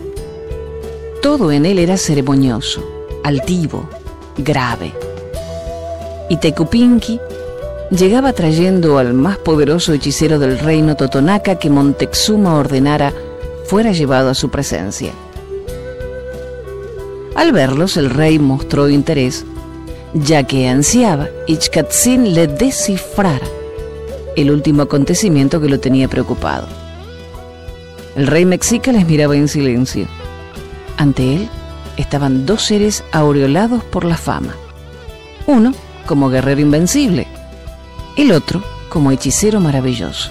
Todo 1.23 1.51
en 1.51 1.65
él 1.65 1.79
era 1.79 1.97
ceremonioso, 1.97 2.85
altivo, 3.25 3.89
grave. 4.37 4.93
Y 6.29 6.37
Tecupinqui 6.39 7.21
llegaba 7.91 8.33
trayendo 8.33 8.99
al 8.99 9.15
más 9.15 9.39
poderoso 9.39 9.93
hechicero 9.93 10.39
del 10.39 10.59
reino 10.59 10.97
Totonaca 10.97 11.57
que 11.57 11.71
Montezuma 11.71 12.57
ordenara 12.57 13.13
fuera 13.67 13.93
llevado 13.93 14.31
a 14.31 14.35
su 14.35 14.51
presencia. 14.51 15.13
Al 17.35 17.53
verlos, 17.53 17.97
el 17.97 18.11
rey 18.11 18.39
mostró 18.39 18.89
interés, 18.89 19.45
ya 20.15 20.45
que 20.45 20.69
ansiaba 20.69 21.29
Ichkatzin 21.47 22.35
le 22.35 22.47
descifrara 22.47 23.47
el 24.37 24.51
último 24.51 24.83
acontecimiento 24.83 25.61
que 25.61 25.69
lo 25.69 25.81
tenía 25.81 26.09
preocupado. 26.09 26.67
El 28.17 28.29
rey 28.29 28.45
mexica 28.45 28.93
les 28.93 29.07
miraba 29.07 29.37
en 29.37 29.49
silencio. 29.49 30.07
Ante 30.97 31.37
él 31.37 31.49
estaban 31.97 32.47
dos 32.47 32.63
seres 32.63 33.03
aureolados 33.13 33.83
por 33.85 34.05
la 34.05 34.17
fama. 34.17 34.55
Uno 35.47 35.75
como 36.05 36.29
guerrero 36.29 36.61
invencible, 36.61 37.27
el 38.17 38.33
otro 38.33 38.63
como 38.89 39.11
hechicero 39.11 39.61
maravilloso. 39.61 40.31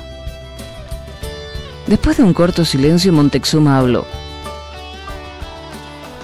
Después 1.88 2.18
de 2.18 2.24
un 2.24 2.34
corto 2.34 2.64
silencio, 2.64 3.12
Montezuma 3.12 3.78
habló. 3.78 4.06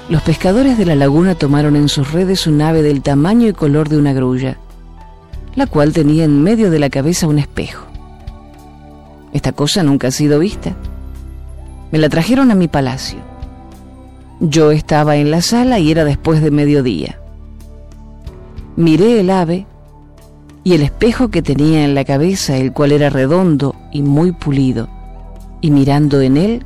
Los 0.08 0.22
pescadores 0.22 0.78
de 0.78 0.86
la 0.86 0.96
laguna 0.96 1.36
tomaron 1.36 1.76
en 1.76 1.90
sus 1.90 2.12
redes 2.12 2.48
un 2.48 2.62
ave 2.62 2.82
del 2.82 3.02
tamaño 3.02 3.48
y 3.48 3.54
color 3.54 3.90
de 3.90 3.98
una 3.98 4.14
grulla, 4.14 4.58
la 5.56 5.68
cual 5.68 5.94
tenía 5.94 6.24
en 6.24 6.42
medio 6.42 6.72
de 6.72 6.80
la 6.80 6.90
cabeza 6.90 7.28
un 7.28 7.38
espejo. 7.38 7.86
Esta 9.34 9.52
cosa 9.52 9.84
nunca 9.84 10.08
ha 10.08 10.12
sido 10.12 10.40
vista. 10.40 10.76
Me 11.92 12.00
la 12.00 12.10
trajeron 12.10 12.50
a 12.50 12.56
mi 12.56 12.68
palacio. 12.68 13.20
Yo 14.40 14.72
estaba 14.72 15.18
en 15.18 15.30
la 15.30 15.42
sala 15.42 15.78
y 15.78 15.92
era 15.92 16.06
después 16.06 16.42
de 16.42 16.50
mediodía. 16.50 17.18
Miré 18.80 19.20
el 19.20 19.30
ave 19.30 19.65
y 20.63 20.74
el 20.74 20.84
espejo 20.84 21.28
que 21.28 21.42
tenía 21.42 21.84
en 21.84 21.96
la 21.96 22.06
cabeza, 22.06 22.56
el 22.56 22.72
cual 22.72 22.94
era 22.94 23.10
redondo 23.10 23.76
y 23.92 24.04
muy 24.04 24.32
pulido, 24.32 24.88
y 25.60 25.70
mirando 25.70 26.22
en 26.22 26.38
él, 26.38 26.63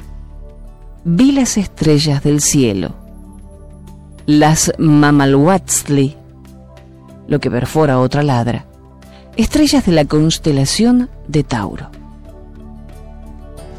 vi 1.05 1.31
las 1.31 1.57
estrellas 1.57 2.21
del 2.21 2.39
cielo, 2.39 2.93
las 4.27 4.71
Mamalhuatzli, 4.77 6.15
lo 7.27 7.39
que 7.39 7.49
perfora 7.49 7.99
otra 7.99 8.21
ladra, 8.21 8.67
estrellas 9.35 9.83
de 9.87 9.93
la 9.93 10.05
constelación 10.05 11.09
de 11.27 11.43
Tauro. 11.43 11.89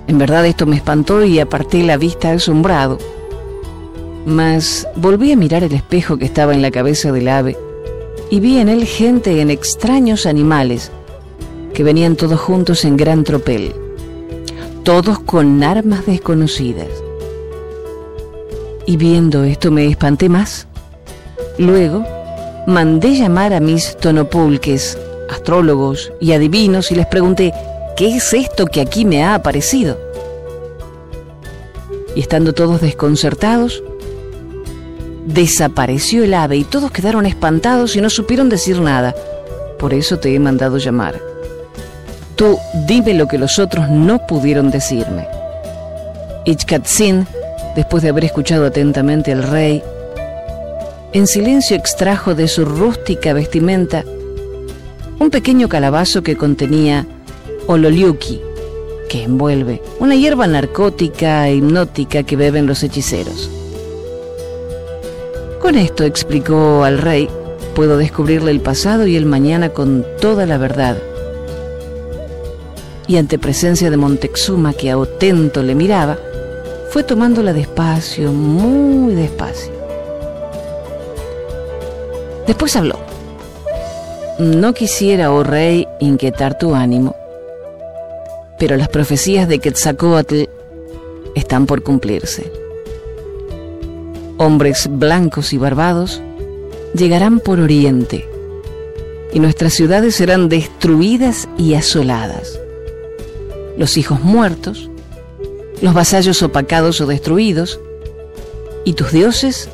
En 0.09 0.18
verdad 0.18 0.44
esto 0.44 0.66
me 0.66 0.75
espantó 0.75 1.25
y 1.25 1.38
aparté 1.38 1.85
la 1.85 1.99
vista 1.99 2.33
asombrado, 2.33 2.99
mas 4.27 4.88
volví 4.97 5.31
a 5.31 5.37
mirar 5.37 5.62
el 5.62 5.73
espejo 5.73 6.16
que 6.16 6.25
estaba 6.25 6.53
en 6.53 6.62
la 6.62 6.73
cabeza 6.73 7.12
del 7.12 7.29
ave 7.29 7.57
y 8.35 8.40
vi 8.40 8.59
en 8.59 8.68
él 8.68 8.85
gente 8.85 9.40
en 9.40 9.49
extraños 9.49 10.27
animales 10.27 10.90
que 11.73 11.85
venían 11.85 12.16
todos 12.16 12.40
juntos 12.40 12.85
en 12.85 12.97
gran 12.97 13.23
tropel, 13.23 13.73
todos 14.83 15.20
con 15.20 15.62
armas 15.62 16.05
desconocidas. 16.05 16.88
Y 18.87 18.97
viendo 18.97 19.44
esto 19.44 19.70
me 19.70 19.87
espanté 19.87 20.29
más. 20.29 20.66
Luego 21.59 22.05
mandé 22.66 23.14
llamar 23.14 23.53
a 23.53 23.61
mis 23.61 23.97
tonopulques, 23.99 24.99
astrólogos 25.31 26.12
y 26.18 26.33
adivinos 26.33 26.90
y 26.90 26.97
les 26.97 27.07
pregunté, 27.07 27.53
¿qué 27.97 28.16
es 28.16 28.35
esto 28.35 28.66
que 28.66 28.81
aquí 28.81 29.05
me 29.05 29.23
ha 29.23 29.37
aparecido? 29.37 29.97
Y 32.16 32.20
estando 32.20 32.53
todos 32.53 32.81
desconcertados, 32.81 33.85
desapareció 35.26 36.24
el 36.24 36.34
ave 36.34 36.56
y 36.56 36.64
todos 36.64 36.90
quedaron 36.90 37.26
espantados 37.26 37.96
y 37.96 38.00
no 38.00 38.10
supieron 38.10 38.48
decir 38.48 38.80
nada. 38.80 39.14
Por 39.78 39.94
eso 39.94 40.18
te 40.18 40.34
he 40.34 40.38
mandado 40.38 40.78
llamar. 40.78 41.20
Tú 42.37 42.58
dime 42.87 43.14
lo 43.14 43.28
que 43.28 43.38
los 43.38 43.58
otros 43.58 43.88
no 43.88 44.26
pudieron 44.26 44.70
decirme. 44.70 45.26
Ichkatzin, 46.44 47.26
después 47.76 48.02
de 48.02 48.10
haber 48.10 48.24
escuchado 48.24 48.66
atentamente 48.66 49.32
al 49.32 49.42
rey, 49.42 49.82
en 51.12 51.26
silencio 51.26 51.76
extrajo 51.76 52.34
de 52.34 52.48
su 52.48 52.64
rústica 52.64 53.32
vestimenta 53.32 54.04
un 55.20 55.30
pequeño 55.30 55.68
calabazo 55.68 56.22
que 56.22 56.37
contenía 56.37 57.06
ololiuki, 57.66 58.40
que 59.08 59.22
envuelve 59.22 59.80
una 60.00 60.16
hierba 60.16 60.46
narcótica 60.46 61.48
e 61.48 61.56
hipnótica 61.56 62.24
que 62.24 62.37
beben 62.37 62.66
los 62.66 62.82
hechiceros. 62.82 63.48
Con 65.64 65.79
esto 65.79 66.05
explicó 66.05 66.85
al 66.85 66.98
rey, 66.98 67.27
puedo 67.74 67.96
descubrirle 67.96 68.50
el 68.50 68.61
pasado 68.61 69.07
y 69.07 69.16
el 69.16 69.24
mañana 69.24 69.70
con 69.70 70.05
toda 70.20 70.44
la 70.44 70.59
verdad. 70.59 70.98
Y 73.07 73.16
ante 73.16 73.38
presencia 73.38 73.88
de 73.88 73.96
Montezuma, 73.96 74.74
que 74.74 74.90
a 74.90 74.98
Otento 74.98 75.62
le 75.62 75.74
miraba, 75.74 76.18
fue 76.90 77.03
tomándola 77.03 77.55
despacio, 77.55 78.31
muy 78.31 79.14
despacio. 79.14 79.72
Después 82.46 82.77
habló. 82.77 82.98
No 84.38 84.74
quisiera, 84.74 85.33
oh 85.33 85.44
rey, 85.44 85.88
inquietar 85.98 86.59
tu 86.59 86.74
ánimo, 86.74 87.16
pero 88.59 88.77
las 88.77 88.90
profecías 88.90 89.48
de 89.48 89.61
Quetzalcoatl 89.61 90.42
están 91.35 91.64
por 91.64 91.83
cumplirse 91.83 92.63
hombres 94.37 94.88
blancos 94.90 95.53
y 95.53 95.59
barbados, 95.59 96.23
llegarán 96.94 97.40
por 97.40 97.61
oriente, 97.61 98.29
y 99.33 99.40
nuestras 99.40 99.75
ciudades 99.75 100.14
serán 100.14 100.49
destruidas 100.49 101.49
y 101.59 101.75
asoladas. 101.75 102.59
Los 103.77 103.97
hijos 103.97 104.20
muertos, 104.20 104.90
los 105.83 105.94
vasallos 105.94 106.42
opacados 106.42 107.01
o 107.01 107.07
destruidos, 107.07 107.81
y 108.85 108.92
tus 108.92 109.12
dioses 109.12 109.68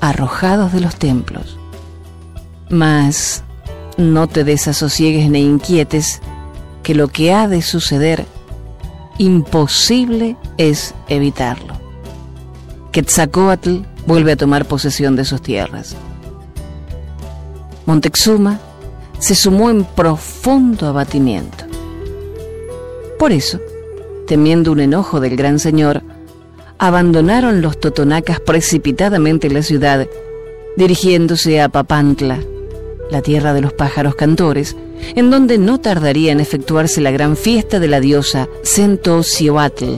arrojados 0.00 0.72
de 0.72 0.80
los 0.80 0.96
templos. 0.96 1.58
Mas 2.70 3.44
no 3.96 4.26
te 4.26 4.42
desasosiegues 4.42 5.28
ni 5.30 5.40
inquietes, 5.40 6.20
que 6.82 6.94
lo 6.94 7.08
que 7.08 7.32
ha 7.32 7.46
de 7.46 7.62
suceder, 7.62 8.26
imposible 9.18 10.36
es 10.56 10.94
evitarlo. 11.08 11.81
Quetzalcoatl 12.92 13.78
vuelve 14.06 14.32
a 14.32 14.36
tomar 14.36 14.66
posesión 14.66 15.16
de 15.16 15.24
sus 15.24 15.40
tierras. 15.40 15.96
Montezuma 17.86 18.60
se 19.18 19.34
sumó 19.34 19.70
en 19.70 19.84
profundo 19.84 20.86
abatimiento. 20.86 21.64
Por 23.18 23.32
eso, 23.32 23.60
temiendo 24.26 24.72
un 24.72 24.80
enojo 24.80 25.20
del 25.20 25.36
gran 25.36 25.58
señor, 25.58 26.02
abandonaron 26.78 27.62
los 27.62 27.80
totonacas 27.80 28.40
precipitadamente 28.40 29.48
la 29.48 29.62
ciudad, 29.62 30.06
dirigiéndose 30.76 31.62
a 31.62 31.70
Papantla, 31.70 32.40
la 33.10 33.22
tierra 33.22 33.54
de 33.54 33.62
los 33.62 33.72
pájaros 33.72 34.16
cantores, 34.16 34.76
en 35.14 35.30
donde 35.30 35.56
no 35.56 35.80
tardaría 35.80 36.30
en 36.30 36.40
efectuarse 36.40 37.00
la 37.00 37.10
gran 37.10 37.36
fiesta 37.36 37.80
de 37.80 37.88
la 37.88 38.00
diosa 38.00 38.48
Centocioatl, 38.64 39.96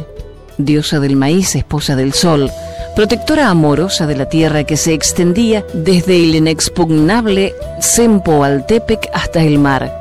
diosa 0.59 1.01
del 1.01 1.17
maíz, 1.17 1.57
esposa 1.57 1.97
del 1.97 2.13
sol, 2.13 2.51
protectora 2.95 3.49
amorosa 3.49 4.07
de 4.07 4.17
la 4.17 4.29
tierra 4.29 4.65
que 4.65 4.77
se 4.77 4.93
extendía 4.93 5.65
desde 5.75 6.17
el 6.17 6.35
inexpugnable 6.37 7.55
Sempoaltepec 7.81 9.11
hasta 9.13 9.43
el 9.43 9.59
mar. 9.59 9.93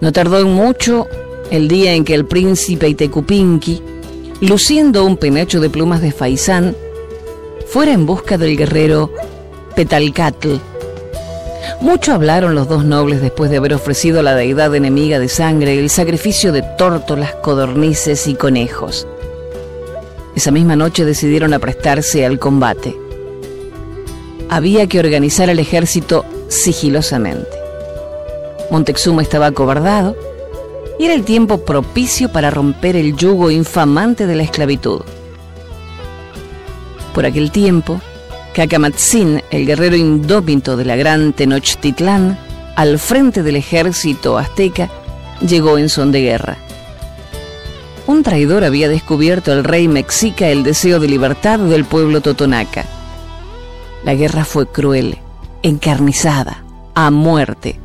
No 0.00 0.12
tardó 0.12 0.44
mucho 0.46 1.06
el 1.50 1.68
día 1.68 1.94
en 1.94 2.04
que 2.04 2.14
el 2.14 2.26
príncipe 2.26 2.88
Itecupinqui, 2.88 3.82
luciendo 4.40 5.04
un 5.04 5.16
penacho 5.16 5.60
de 5.60 5.70
plumas 5.70 6.00
de 6.00 6.10
faisán, 6.10 6.76
fuera 7.66 7.92
en 7.92 8.04
busca 8.04 8.36
del 8.36 8.56
guerrero 8.56 9.12
Petalcatl. 9.76 10.56
Mucho 11.80 12.12
hablaron 12.12 12.56
los 12.56 12.68
dos 12.68 12.84
nobles 12.84 13.20
después 13.20 13.50
de 13.50 13.58
haber 13.58 13.74
ofrecido 13.74 14.18
a 14.20 14.22
la 14.24 14.34
deidad 14.34 14.74
enemiga 14.74 15.20
de 15.20 15.28
sangre 15.28 15.78
el 15.78 15.90
sacrificio 15.90 16.50
de 16.50 16.62
tórtolas, 16.62 17.34
codornices 17.36 18.26
y 18.26 18.34
conejos. 18.34 19.06
Esa 20.38 20.52
misma 20.52 20.76
noche 20.76 21.04
decidieron 21.04 21.52
aprestarse 21.52 22.24
al 22.24 22.38
combate. 22.38 22.96
Había 24.48 24.86
que 24.86 25.00
organizar 25.00 25.50
el 25.50 25.58
ejército 25.58 26.24
sigilosamente. 26.46 27.48
Montezuma 28.70 29.22
estaba 29.22 29.46
acobardado 29.46 30.16
y 30.96 31.06
era 31.06 31.14
el 31.14 31.24
tiempo 31.24 31.64
propicio 31.64 32.30
para 32.30 32.52
romper 32.52 32.94
el 32.94 33.16
yugo 33.16 33.50
infamante 33.50 34.28
de 34.28 34.36
la 34.36 34.44
esclavitud. 34.44 35.00
Por 37.14 37.26
aquel 37.26 37.50
tiempo, 37.50 38.00
Cacamatzin, 38.54 39.42
el 39.50 39.66
guerrero 39.66 39.96
indómito 39.96 40.76
de 40.76 40.84
la 40.84 40.94
gran 40.94 41.32
Tenochtitlán, 41.32 42.38
al 42.76 43.00
frente 43.00 43.42
del 43.42 43.56
ejército 43.56 44.38
azteca, 44.38 44.88
llegó 45.40 45.78
en 45.78 45.88
son 45.88 46.12
de 46.12 46.20
guerra. 46.20 46.67
Un 48.08 48.22
traidor 48.22 48.64
había 48.64 48.88
descubierto 48.88 49.52
al 49.52 49.64
rey 49.64 49.86
mexica 49.86 50.48
el 50.48 50.62
deseo 50.62 50.98
de 50.98 51.08
libertad 51.08 51.58
del 51.58 51.84
pueblo 51.84 52.22
totonaca. 52.22 52.86
La 54.02 54.14
guerra 54.14 54.46
fue 54.46 54.66
cruel, 54.66 55.18
encarnizada, 55.62 56.64
a 56.94 57.10
muerte. 57.10 57.78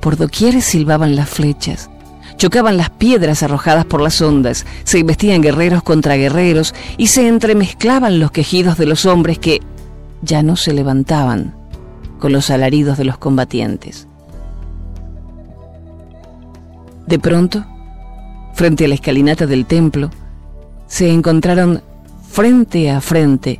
Por 0.00 0.16
doquier 0.16 0.62
silbaban 0.62 1.16
las 1.16 1.28
flechas, 1.28 1.90
chocaban 2.38 2.78
las 2.78 2.88
piedras 2.88 3.42
arrojadas 3.42 3.84
por 3.84 4.00
las 4.00 4.22
ondas, 4.22 4.64
se 4.84 5.00
investían 5.00 5.42
guerreros 5.42 5.82
contra 5.82 6.16
guerreros 6.16 6.74
y 6.96 7.08
se 7.08 7.28
entremezclaban 7.28 8.20
los 8.20 8.30
quejidos 8.30 8.78
de 8.78 8.86
los 8.86 9.04
hombres 9.04 9.38
que 9.38 9.60
ya 10.22 10.42
no 10.42 10.56
se 10.56 10.72
levantaban 10.72 11.54
con 12.18 12.32
los 12.32 12.48
alaridos 12.48 12.96
de 12.96 13.04
los 13.04 13.18
combatientes. 13.18 14.08
De 17.06 17.18
pronto, 17.18 17.66
frente 18.60 18.84
a 18.84 18.88
la 18.88 18.94
escalinata 18.94 19.46
del 19.46 19.64
templo, 19.64 20.10
se 20.86 21.10
encontraron 21.10 21.80
frente 22.30 22.90
a 22.90 23.00
frente 23.00 23.58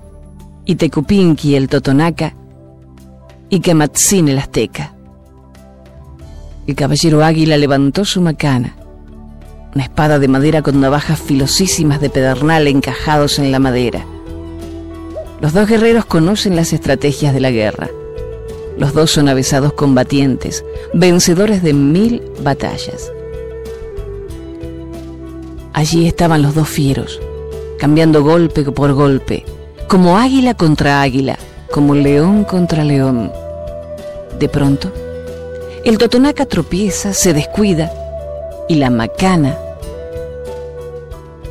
Itecupinqui 0.66 1.54
el 1.54 1.70
Totonaca 1.70 2.34
y 3.48 3.60
Camatzin 3.60 4.28
el 4.28 4.38
Azteca. 4.38 4.92
El 6.66 6.74
caballero 6.74 7.24
águila 7.24 7.56
levantó 7.56 8.04
su 8.04 8.20
macana, 8.20 8.76
una 9.74 9.84
espada 9.84 10.18
de 10.18 10.28
madera 10.28 10.60
con 10.60 10.78
navajas 10.82 11.18
filosísimas 11.18 12.02
de 12.02 12.10
pedernal 12.10 12.68
encajados 12.68 13.38
en 13.38 13.52
la 13.52 13.58
madera. 13.58 14.04
Los 15.40 15.54
dos 15.54 15.66
guerreros 15.66 16.04
conocen 16.04 16.56
las 16.56 16.74
estrategias 16.74 17.32
de 17.32 17.40
la 17.40 17.50
guerra. 17.50 17.88
Los 18.76 18.92
dos 18.92 19.10
son 19.10 19.30
avisados 19.30 19.72
combatientes, 19.72 20.62
vencedores 20.92 21.62
de 21.62 21.72
mil 21.72 22.22
batallas. 22.42 23.10
Allí 25.80 26.06
estaban 26.06 26.42
los 26.42 26.54
dos 26.54 26.68
fieros, 26.68 27.18
cambiando 27.78 28.22
golpe 28.22 28.64
por 28.64 28.92
golpe, 28.92 29.46
como 29.88 30.18
águila 30.18 30.52
contra 30.52 31.00
águila, 31.00 31.38
como 31.70 31.94
león 31.94 32.44
contra 32.44 32.84
león. 32.84 33.32
De 34.38 34.46
pronto, 34.50 34.92
el 35.82 35.96
totonaca 35.96 36.44
tropieza, 36.44 37.14
se 37.14 37.32
descuida 37.32 37.90
y 38.68 38.74
la 38.74 38.90
macana 38.90 39.56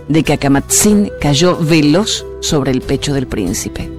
de 0.07 0.23
Cacamatzin 0.23 1.11
cayó 1.19 1.57
veloz 1.57 2.23
sobre 2.39 2.69
el 2.69 2.81
pecho 2.81 3.15
del 3.15 3.25
príncipe. 3.25 3.89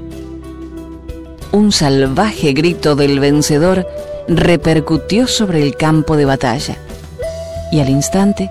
Un 1.50 1.72
salvaje 1.72 2.52
grito 2.52 2.94
del 2.94 3.18
vencedor 3.18 3.84
repercutió 4.28 5.26
sobre 5.26 5.60
el 5.60 5.74
campo 5.74 6.16
de 6.16 6.24
batalla 6.24 6.76
y 7.72 7.80
al 7.80 7.88
instante 7.88 8.48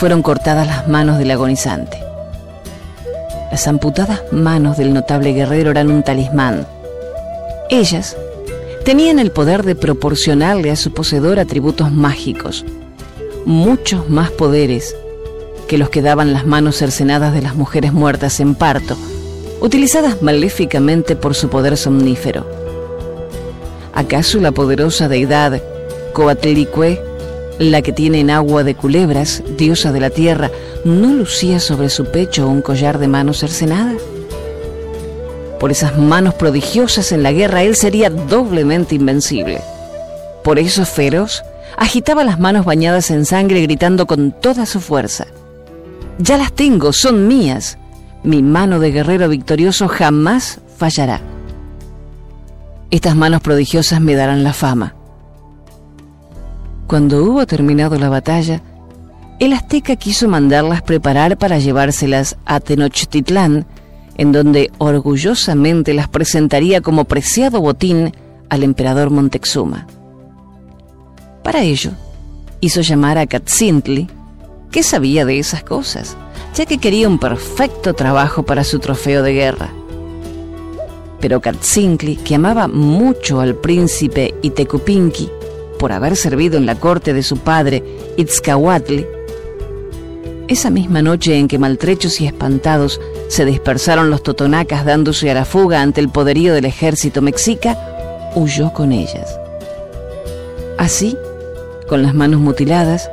fueron 0.00 0.22
cortadas 0.22 0.66
las 0.66 0.88
manos 0.88 1.18
del 1.18 1.30
agonizante. 1.30 2.02
Las 3.50 3.68
amputadas 3.68 4.22
manos 4.32 4.78
del 4.78 4.94
notable 4.94 5.34
guerrero 5.34 5.72
eran 5.72 5.90
un 5.90 6.02
talismán. 6.02 6.66
Ellas 7.68 8.16
tenían 8.82 9.18
el 9.18 9.30
poder 9.30 9.62
de 9.62 9.74
proporcionarle 9.74 10.70
a 10.70 10.76
su 10.76 10.94
poseedor 10.94 11.38
atributos 11.38 11.92
mágicos, 11.92 12.64
muchos 13.44 14.08
más 14.08 14.30
poderes 14.30 14.96
que 15.68 15.76
los 15.76 15.90
que 15.90 16.00
daban 16.00 16.32
las 16.32 16.46
manos 16.46 16.78
cercenadas 16.78 17.34
de 17.34 17.42
las 17.42 17.54
mujeres 17.54 17.92
muertas 17.92 18.40
en 18.40 18.54
parto, 18.54 18.96
utilizadas 19.60 20.22
maléficamente 20.22 21.14
por 21.14 21.34
su 21.34 21.50
poder 21.50 21.76
somnífero. 21.76 22.46
¿Acaso 23.92 24.38
la 24.40 24.52
poderosa 24.52 25.08
deidad 25.08 25.60
Coatlicue 26.14 27.09
la 27.60 27.82
que 27.82 27.92
tiene 27.92 28.20
en 28.20 28.30
agua 28.30 28.64
de 28.64 28.74
culebras, 28.74 29.42
diosa 29.58 29.92
de 29.92 30.00
la 30.00 30.08
tierra, 30.08 30.50
no 30.84 31.12
lucía 31.12 31.60
sobre 31.60 31.90
su 31.90 32.06
pecho 32.06 32.48
un 32.48 32.62
collar 32.62 32.98
de 32.98 33.06
manos 33.06 33.40
cercenadas? 33.40 34.00
Por 35.60 35.70
esas 35.70 35.98
manos 35.98 36.32
prodigiosas 36.34 37.12
en 37.12 37.22
la 37.22 37.32
guerra 37.32 37.62
él 37.62 37.76
sería 37.76 38.08
doblemente 38.08 38.94
invencible. 38.94 39.60
Por 40.42 40.58
eso 40.58 40.86
feroz 40.86 41.42
agitaba 41.76 42.24
las 42.24 42.40
manos 42.40 42.64
bañadas 42.64 43.10
en 43.10 43.26
sangre 43.26 43.60
gritando 43.60 44.06
con 44.06 44.32
toda 44.32 44.64
su 44.64 44.80
fuerza. 44.80 45.26
Ya 46.18 46.38
las 46.38 46.52
tengo, 46.54 46.94
son 46.94 47.28
mías. 47.28 47.76
Mi 48.22 48.42
mano 48.42 48.80
de 48.80 48.90
guerrero 48.90 49.28
victorioso 49.28 49.86
jamás 49.86 50.60
fallará. 50.78 51.20
Estas 52.90 53.14
manos 53.14 53.42
prodigiosas 53.42 54.00
me 54.00 54.14
darán 54.14 54.44
la 54.44 54.54
fama. 54.54 54.94
Cuando 56.90 57.22
hubo 57.22 57.46
terminado 57.46 57.96
la 58.00 58.08
batalla, 58.08 58.62
el 59.38 59.52
azteca 59.52 59.94
quiso 59.94 60.26
mandarlas 60.26 60.82
preparar 60.82 61.38
para 61.38 61.60
llevárselas 61.60 62.36
a 62.46 62.58
Tenochtitlán, 62.58 63.64
en 64.16 64.32
donde 64.32 64.72
orgullosamente 64.78 65.94
las 65.94 66.08
presentaría 66.08 66.80
como 66.80 67.04
preciado 67.04 67.60
botín 67.60 68.12
al 68.48 68.64
emperador 68.64 69.10
Montezuma. 69.10 69.86
Para 71.44 71.62
ello, 71.62 71.92
hizo 72.60 72.80
llamar 72.80 73.18
a 73.18 73.28
Katzintli, 73.28 74.08
que 74.72 74.82
sabía 74.82 75.24
de 75.24 75.38
esas 75.38 75.62
cosas, 75.62 76.16
ya 76.56 76.66
que 76.66 76.78
quería 76.78 77.06
un 77.06 77.20
perfecto 77.20 77.94
trabajo 77.94 78.42
para 78.42 78.64
su 78.64 78.80
trofeo 78.80 79.22
de 79.22 79.32
guerra. 79.32 79.70
Pero 81.20 81.40
Katzintli, 81.40 82.16
que 82.16 82.34
amaba 82.34 82.66
mucho 82.66 83.38
al 83.38 83.54
príncipe 83.54 84.34
Itecupinqui, 84.42 85.30
por 85.80 85.92
haber 85.92 86.14
servido 86.14 86.58
en 86.58 86.66
la 86.66 86.74
corte 86.74 87.14
de 87.14 87.22
su 87.22 87.38
padre, 87.38 87.82
Itzcahuatl, 88.18 89.00
esa 90.46 90.68
misma 90.68 91.00
noche 91.00 91.38
en 91.38 91.48
que 91.48 91.58
maltrechos 91.58 92.20
y 92.20 92.26
espantados 92.26 93.00
se 93.28 93.46
dispersaron 93.46 94.10
los 94.10 94.22
totonacas 94.22 94.84
dándose 94.84 95.30
a 95.30 95.34
la 95.34 95.46
fuga 95.46 95.80
ante 95.80 96.02
el 96.02 96.10
poderío 96.10 96.52
del 96.52 96.66
ejército 96.66 97.22
mexica, 97.22 97.78
huyó 98.34 98.74
con 98.74 98.92
ellas. 98.92 99.40
Así, 100.76 101.16
con 101.88 102.02
las 102.02 102.14
manos 102.14 102.40
mutiladas, 102.40 103.10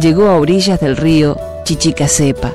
llegó 0.00 0.28
a 0.28 0.38
orillas 0.38 0.80
del 0.80 0.96
río 0.96 1.36
Chichicasepa. 1.64 2.54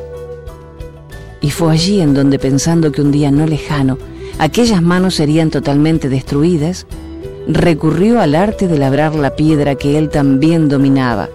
Y 1.42 1.52
fue 1.52 1.74
allí 1.74 2.02
en 2.02 2.16
donde, 2.16 2.40
pensando 2.40 2.92
que 2.92 3.02
un 3.02 3.12
día 3.12 3.30
no 3.30 3.46
lejano, 3.46 4.00
aquellas 4.40 4.82
manos 4.82 5.14
serían 5.16 5.52
totalmente 5.52 6.10
destruidas, 6.10 6.88
recurrió 7.48 8.22
al 8.22 8.36
arte 8.36 8.68
de 8.68 8.78
labrar 8.78 9.16
la 9.16 9.36
piedra 9.36 9.76
que 9.76 9.98
él 9.98 10.10
también 10.10 10.70
dominaba, 10.70 11.30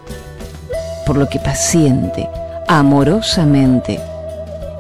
por 1.07 1.17
lo 1.17 1.29
que 1.29 1.39
paciente, 1.39 2.29
amorosamente, 2.67 4.01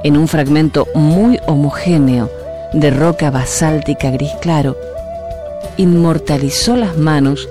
en 0.04 0.16
un 0.16 0.28
fragmento 0.28 0.86
muy 0.94 1.38
homogéneo 1.46 2.30
de 2.72 2.90
roca 2.90 3.30
basáltica 3.30 4.10
gris 4.10 4.32
claro, 4.40 4.76
inmortalizó 5.76 6.76
las 6.76 6.96
manos 6.96 7.48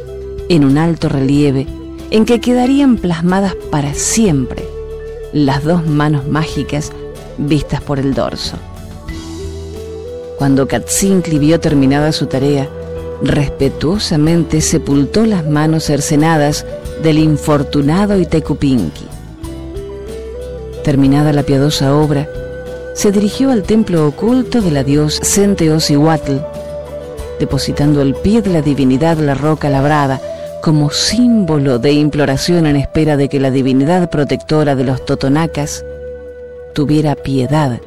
en 0.50 0.64
un 0.64 0.78
alto 0.78 1.10
relieve 1.10 1.68
en 2.12 2.26
que 2.26 2.40
quedarían 2.40 2.98
plasmadas 2.98 3.56
para 3.70 3.94
siempre 3.94 4.64
las 5.34 5.64
dos 5.64 5.86
manos 5.86 6.28
mágicas 6.28 6.92
vistas 7.38 7.82
por 7.82 8.00
el 8.00 8.14
dorso. 8.14 8.58
Cuando 10.38 10.68
Katzinkli 10.68 11.40
vio 11.40 11.60
terminada 11.60 12.12
su 12.12 12.28
tarea, 12.28 12.70
respetuosamente 13.22 14.62
sepultó 14.62 15.26
las 15.26 15.46
manos 15.48 15.86
cercenadas 15.86 16.66
del 17.04 17.20
infortunado 17.20 18.20
Itecupinqui. 18.20 19.06
Terminada 20.84 21.34
la 21.34 21.44
piadosa 21.44 21.96
obra, 21.96 22.30
se 22.94 23.12
dirigió 23.12 23.52
al 23.52 23.64
templo 23.64 24.08
oculto 24.08 24.62
de 24.62 24.72
la 24.72 24.84
diosa 24.84 25.24
Centeosihuatl, 25.24 26.38
depositando 27.40 28.02
al 28.02 28.16
pie 28.16 28.42
de 28.42 28.52
la 28.52 28.62
divinidad 28.62 29.18
la 29.18 29.36
roca 29.36 29.70
labrada 29.70 30.20
como 30.62 30.90
símbolo 30.90 31.78
de 31.80 31.92
imploración 31.92 32.66
en 32.66 32.76
espera 32.76 33.16
de 33.16 33.30
que 33.30 33.40
la 33.40 33.52
divinidad 33.52 34.10
protectora 34.10 34.76
de 34.76 34.84
los 34.84 35.06
totonacas 35.06 35.86
tuviera 36.74 37.16
piedad 37.16 37.80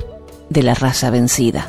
de 0.48 0.62
la 0.62 0.74
raza 0.74 1.10
vencida. 1.10 1.68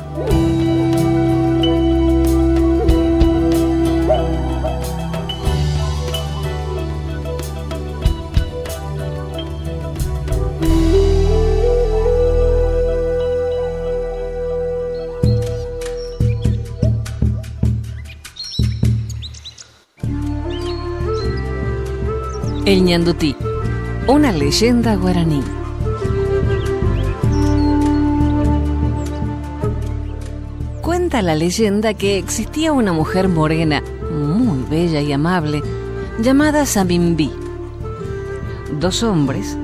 El 22.72 22.84
ñandutí, 22.84 23.36
una 24.08 24.32
leyenda 24.32 24.96
guaraní. 24.96 25.42
Cuenta 30.80 31.20
la 31.20 31.34
leyenda 31.34 31.92
que 31.92 32.16
existía 32.16 32.72
una 32.72 32.94
mujer 32.94 33.28
morena, 33.28 33.82
muy 34.10 34.64
bella 34.70 35.02
y 35.02 35.12
amable, 35.12 35.62
llamada 36.22 36.64
Samimbi. 36.64 37.30
Dos 38.80 39.02
hombres, 39.02 39.54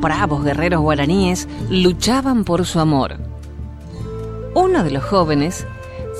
bravos 0.00 0.42
guerreros 0.42 0.80
guaraníes, 0.80 1.46
luchaban 1.70 2.42
por 2.42 2.66
su 2.66 2.80
amor. 2.80 3.14
Uno 4.56 4.82
de 4.82 4.90
los 4.90 5.04
jóvenes 5.04 5.64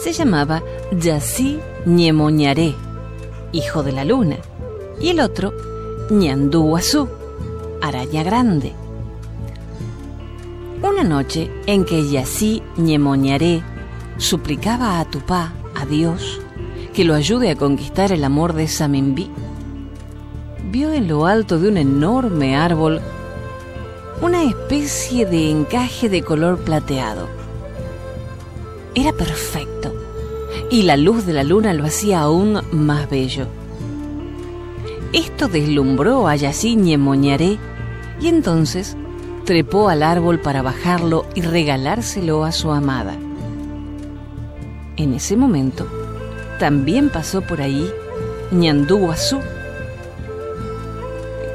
se 0.00 0.12
llamaba 0.12 0.62
Yassi 0.92 1.59
Ñemoñaré, 1.87 2.76
hijo 3.50 3.82
de 3.82 3.90
la 3.90 4.04
luna, 4.04 4.37
y 5.00 5.09
el 5.09 5.18
otro 5.18 5.52
Ñandúazú, 6.11 7.09
araña 7.83 8.23
grande. 8.23 8.75
Una 10.81 11.03
noche 11.03 11.51
en 11.66 11.85
que 11.85 12.09
Yassi 12.09 12.62
Ñemoñaré 12.77 13.64
suplicaba 14.16 15.01
a 15.01 15.05
Tupá, 15.05 15.53
a 15.75 15.85
Dios, 15.85 16.40
que 16.95 17.03
lo 17.03 17.14
ayude 17.14 17.51
a 17.51 17.57
conquistar 17.57 18.12
el 18.12 18.23
amor 18.23 18.53
de 18.53 18.69
Samimbi, 18.69 19.29
vio 20.71 20.92
en 20.92 21.09
lo 21.09 21.27
alto 21.27 21.59
de 21.59 21.71
un 21.71 21.77
enorme 21.77 22.55
árbol 22.55 23.01
una 24.23 24.45
especie 24.45 25.27
de 25.27 25.51
encaje 25.51 26.09
de 26.09 26.23
color 26.23 26.59
plateado. 26.59 27.27
Era 28.95 29.12
perfecto 29.12 29.92
y 30.71 30.83
la 30.83 30.97
luz 30.97 31.27
de 31.27 31.33
la 31.33 31.42
luna 31.42 31.75
lo 31.75 31.85
hacía 31.85 32.21
aún 32.21 32.61
más 32.71 33.11
bello. 33.11 33.49
Esto 35.12 35.49
deslumbró 35.49 36.29
a 36.29 36.37
Yaciñe 36.37 36.99
Moñaré 36.99 37.59
y 38.21 38.29
entonces 38.29 38.97
trepó 39.45 39.88
al 39.88 40.03
árbol 40.03 40.40
para 40.40 40.62
bajarlo 40.62 41.27
y 41.35 41.42
regalárselo 41.42 42.45
a 42.45 42.53
su 42.53 42.73
amada. 42.73 43.16
En 44.97 45.14
ese 45.14 45.37
momento, 45.37 45.87
también 46.59 47.11
pasó 47.11 47.42
por 47.42 47.61
ahí 47.61 47.90
Ñandú 48.51 49.11
Azú, 49.11 49.38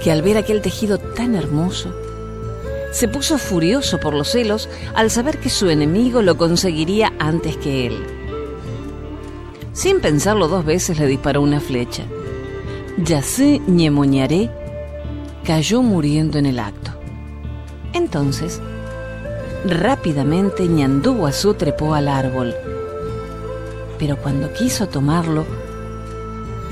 que 0.03 0.11
al 0.11 0.21
ver 0.21 0.37
aquel 0.37 0.61
tejido 0.61 0.97
tan 0.97 1.35
hermoso, 1.35 1.93
se 2.91 3.07
puso 3.07 3.37
furioso 3.37 3.99
por 3.99 4.13
los 4.13 4.29
celos 4.29 4.69
al 4.93 5.09
saber 5.09 5.39
que 5.39 5.49
su 5.49 5.69
enemigo 5.69 6.21
lo 6.21 6.37
conseguiría 6.37 7.13
antes 7.19 7.57
que 7.57 7.87
él. 7.87 8.03
Sin 9.73 10.01
pensarlo 10.01 10.47
dos 10.47 10.65
veces 10.65 10.99
le 10.99 11.07
disparó 11.07 11.41
una 11.41 11.59
flecha. 11.59 12.03
Yacé 13.03 13.61
Ñemoñaré 13.67 14.49
cayó 15.43 15.81
muriendo 15.81 16.37
en 16.37 16.45
el 16.45 16.59
acto. 16.59 16.91
Entonces, 17.93 18.61
rápidamente 19.65 20.67
Ñandú 20.67 21.25
Azú 21.25 21.53
trepó 21.53 21.93
al 21.93 22.07
árbol 22.07 22.55
pero 24.01 24.17
cuando 24.17 24.51
quiso 24.51 24.87
tomarlo, 24.89 25.45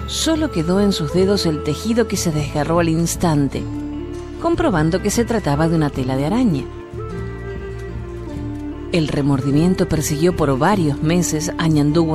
solo 0.08 0.50
quedó 0.50 0.82
en 0.82 0.92
sus 0.92 1.14
dedos 1.14 1.46
el 1.46 1.62
tejido 1.62 2.08
que 2.08 2.18
se 2.18 2.32
desgarró 2.32 2.80
al 2.80 2.90
instante, 2.90 3.62
comprobando 4.42 5.04
que 5.04 5.12
se 5.12 5.26
trataba 5.26 5.70
de 5.70 5.76
una 5.76 5.92
tela 5.92 6.18
de 6.18 6.26
araña. 6.26 6.64
El 8.92 9.10
remordimiento 9.10 9.88
persiguió 9.88 10.36
por 10.36 10.58
varios 10.58 11.04
meses 11.04 11.52
a 11.60 11.68
Ñandú 11.68 12.08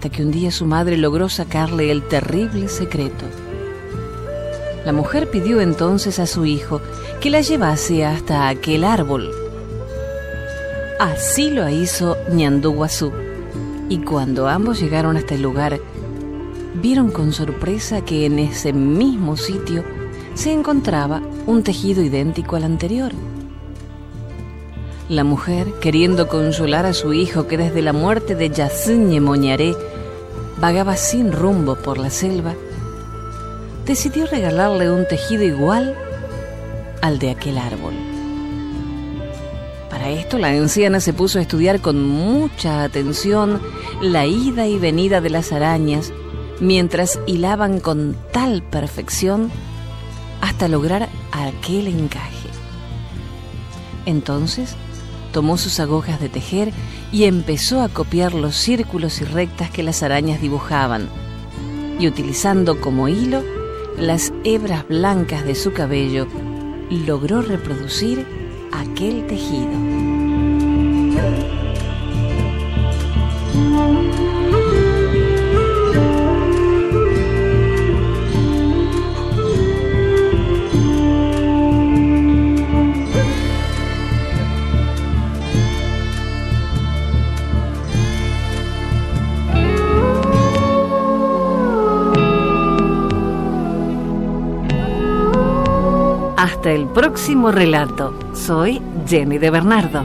hasta 0.00 0.08
que 0.08 0.22
un 0.22 0.30
día 0.30 0.50
su 0.50 0.64
madre 0.64 0.96
logró 0.96 1.28
sacarle 1.28 1.90
el 1.90 2.02
terrible 2.02 2.68
secreto. 2.68 3.26
La 4.86 4.94
mujer 4.94 5.30
pidió 5.30 5.60
entonces 5.60 6.18
a 6.18 6.26
su 6.26 6.46
hijo 6.46 6.80
que 7.20 7.28
la 7.28 7.42
llevase 7.42 8.06
hasta 8.06 8.48
aquel 8.48 8.84
árbol 8.84 9.30
Así 10.98 11.50
lo 11.50 11.68
hizo 11.68 12.16
Ñandú 12.32 12.74
Y 13.90 13.98
cuando 13.98 14.48
ambos 14.48 14.80
llegaron 14.80 15.18
hasta 15.18 15.34
el 15.34 15.42
lugar, 15.42 15.78
vieron 16.80 17.10
con 17.10 17.34
sorpresa 17.34 18.02
que 18.02 18.24
en 18.24 18.38
ese 18.38 18.72
mismo 18.72 19.36
sitio 19.36 19.84
se 20.32 20.50
encontraba 20.50 21.20
un 21.46 21.62
tejido 21.62 22.02
idéntico 22.02 22.56
al 22.56 22.64
anterior. 22.64 23.12
La 25.10 25.24
mujer, 25.24 25.72
queriendo 25.80 26.28
consolar 26.28 26.86
a 26.86 26.94
su 26.94 27.12
hijo 27.12 27.48
que 27.48 27.56
desde 27.58 27.82
la 27.82 27.92
muerte 27.92 28.36
de 28.36 28.48
Yaciñe 28.48 29.18
Moñaré 29.18 29.74
vagaba 30.60 30.94
sin 30.94 31.32
rumbo 31.32 31.74
por 31.74 31.98
la 31.98 32.10
selva, 32.10 32.54
decidió 33.86 34.26
regalarle 34.26 34.88
un 34.88 35.08
tejido 35.08 35.42
igual 35.42 35.96
al 37.02 37.18
de 37.18 37.30
aquel 37.32 37.58
árbol. 37.58 37.94
Para 39.90 40.10
esto 40.10 40.38
la 40.38 40.50
anciana 40.50 41.00
se 41.00 41.12
puso 41.12 41.40
a 41.40 41.42
estudiar 41.42 41.80
con 41.80 42.08
mucha 42.08 42.84
atención 42.84 43.60
la 44.00 44.26
ida 44.26 44.68
y 44.68 44.78
venida 44.78 45.20
de 45.20 45.30
las 45.30 45.50
arañas 45.50 46.12
mientras 46.60 47.18
hilaban 47.26 47.80
con 47.80 48.16
tal 48.32 48.62
perfección 48.62 49.50
hasta 50.40 50.68
lograr 50.68 51.08
aquel 51.32 51.88
encaje. 51.88 52.48
Entonces 54.06 54.76
tomó 55.32 55.56
sus 55.56 55.80
agujas 55.80 56.20
de 56.20 56.28
tejer 56.28 56.72
y 57.12 57.24
empezó 57.24 57.80
a 57.82 57.88
copiar 57.88 58.34
los 58.34 58.56
círculos 58.56 59.20
y 59.20 59.24
rectas 59.24 59.70
que 59.70 59.82
las 59.82 60.02
arañas 60.02 60.40
dibujaban, 60.40 61.08
y 61.98 62.06
utilizando 62.06 62.80
como 62.80 63.08
hilo 63.08 63.42
las 63.98 64.32
hebras 64.44 64.86
blancas 64.88 65.44
de 65.44 65.54
su 65.54 65.72
cabello, 65.72 66.26
logró 66.90 67.42
reproducir 67.42 68.26
aquel 68.72 69.26
tejido. 69.26 69.89
Hasta 96.60 96.74
el 96.74 96.88
próximo 96.88 97.50
relato. 97.50 98.14
Soy 98.34 98.82
Jenny 99.08 99.38
de 99.38 99.48
Bernardo. 99.48 100.04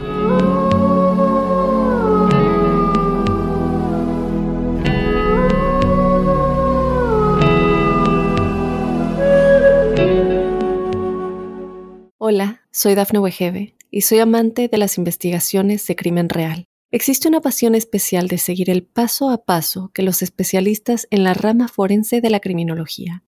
Hola, 12.18 12.62
soy 12.72 12.96
Dafne 12.96 13.20
Wegebe 13.20 13.76
y 13.92 14.00
soy 14.04 14.20
amante 14.20 14.70
de 14.70 14.78
las 14.78 14.98
investigaciones 14.98 15.86
de 15.88 15.98
crimen 15.98 16.30
real. 16.30 16.64
Existe 16.90 17.28
una 17.28 17.42
pasión 17.42 17.76
especial 17.76 18.30
de 18.30 18.38
seguir 18.38 18.70
el 18.70 18.86
paso 18.86 19.30
a 19.30 19.44
paso 19.44 19.92
que 19.94 20.04
los 20.04 20.22
especialistas 20.22 21.06
en 21.12 21.26
la 21.26 21.34
rama 21.34 21.68
forense 21.68 22.22
de 22.22 22.30
la 22.30 22.40
criminología 22.40 23.26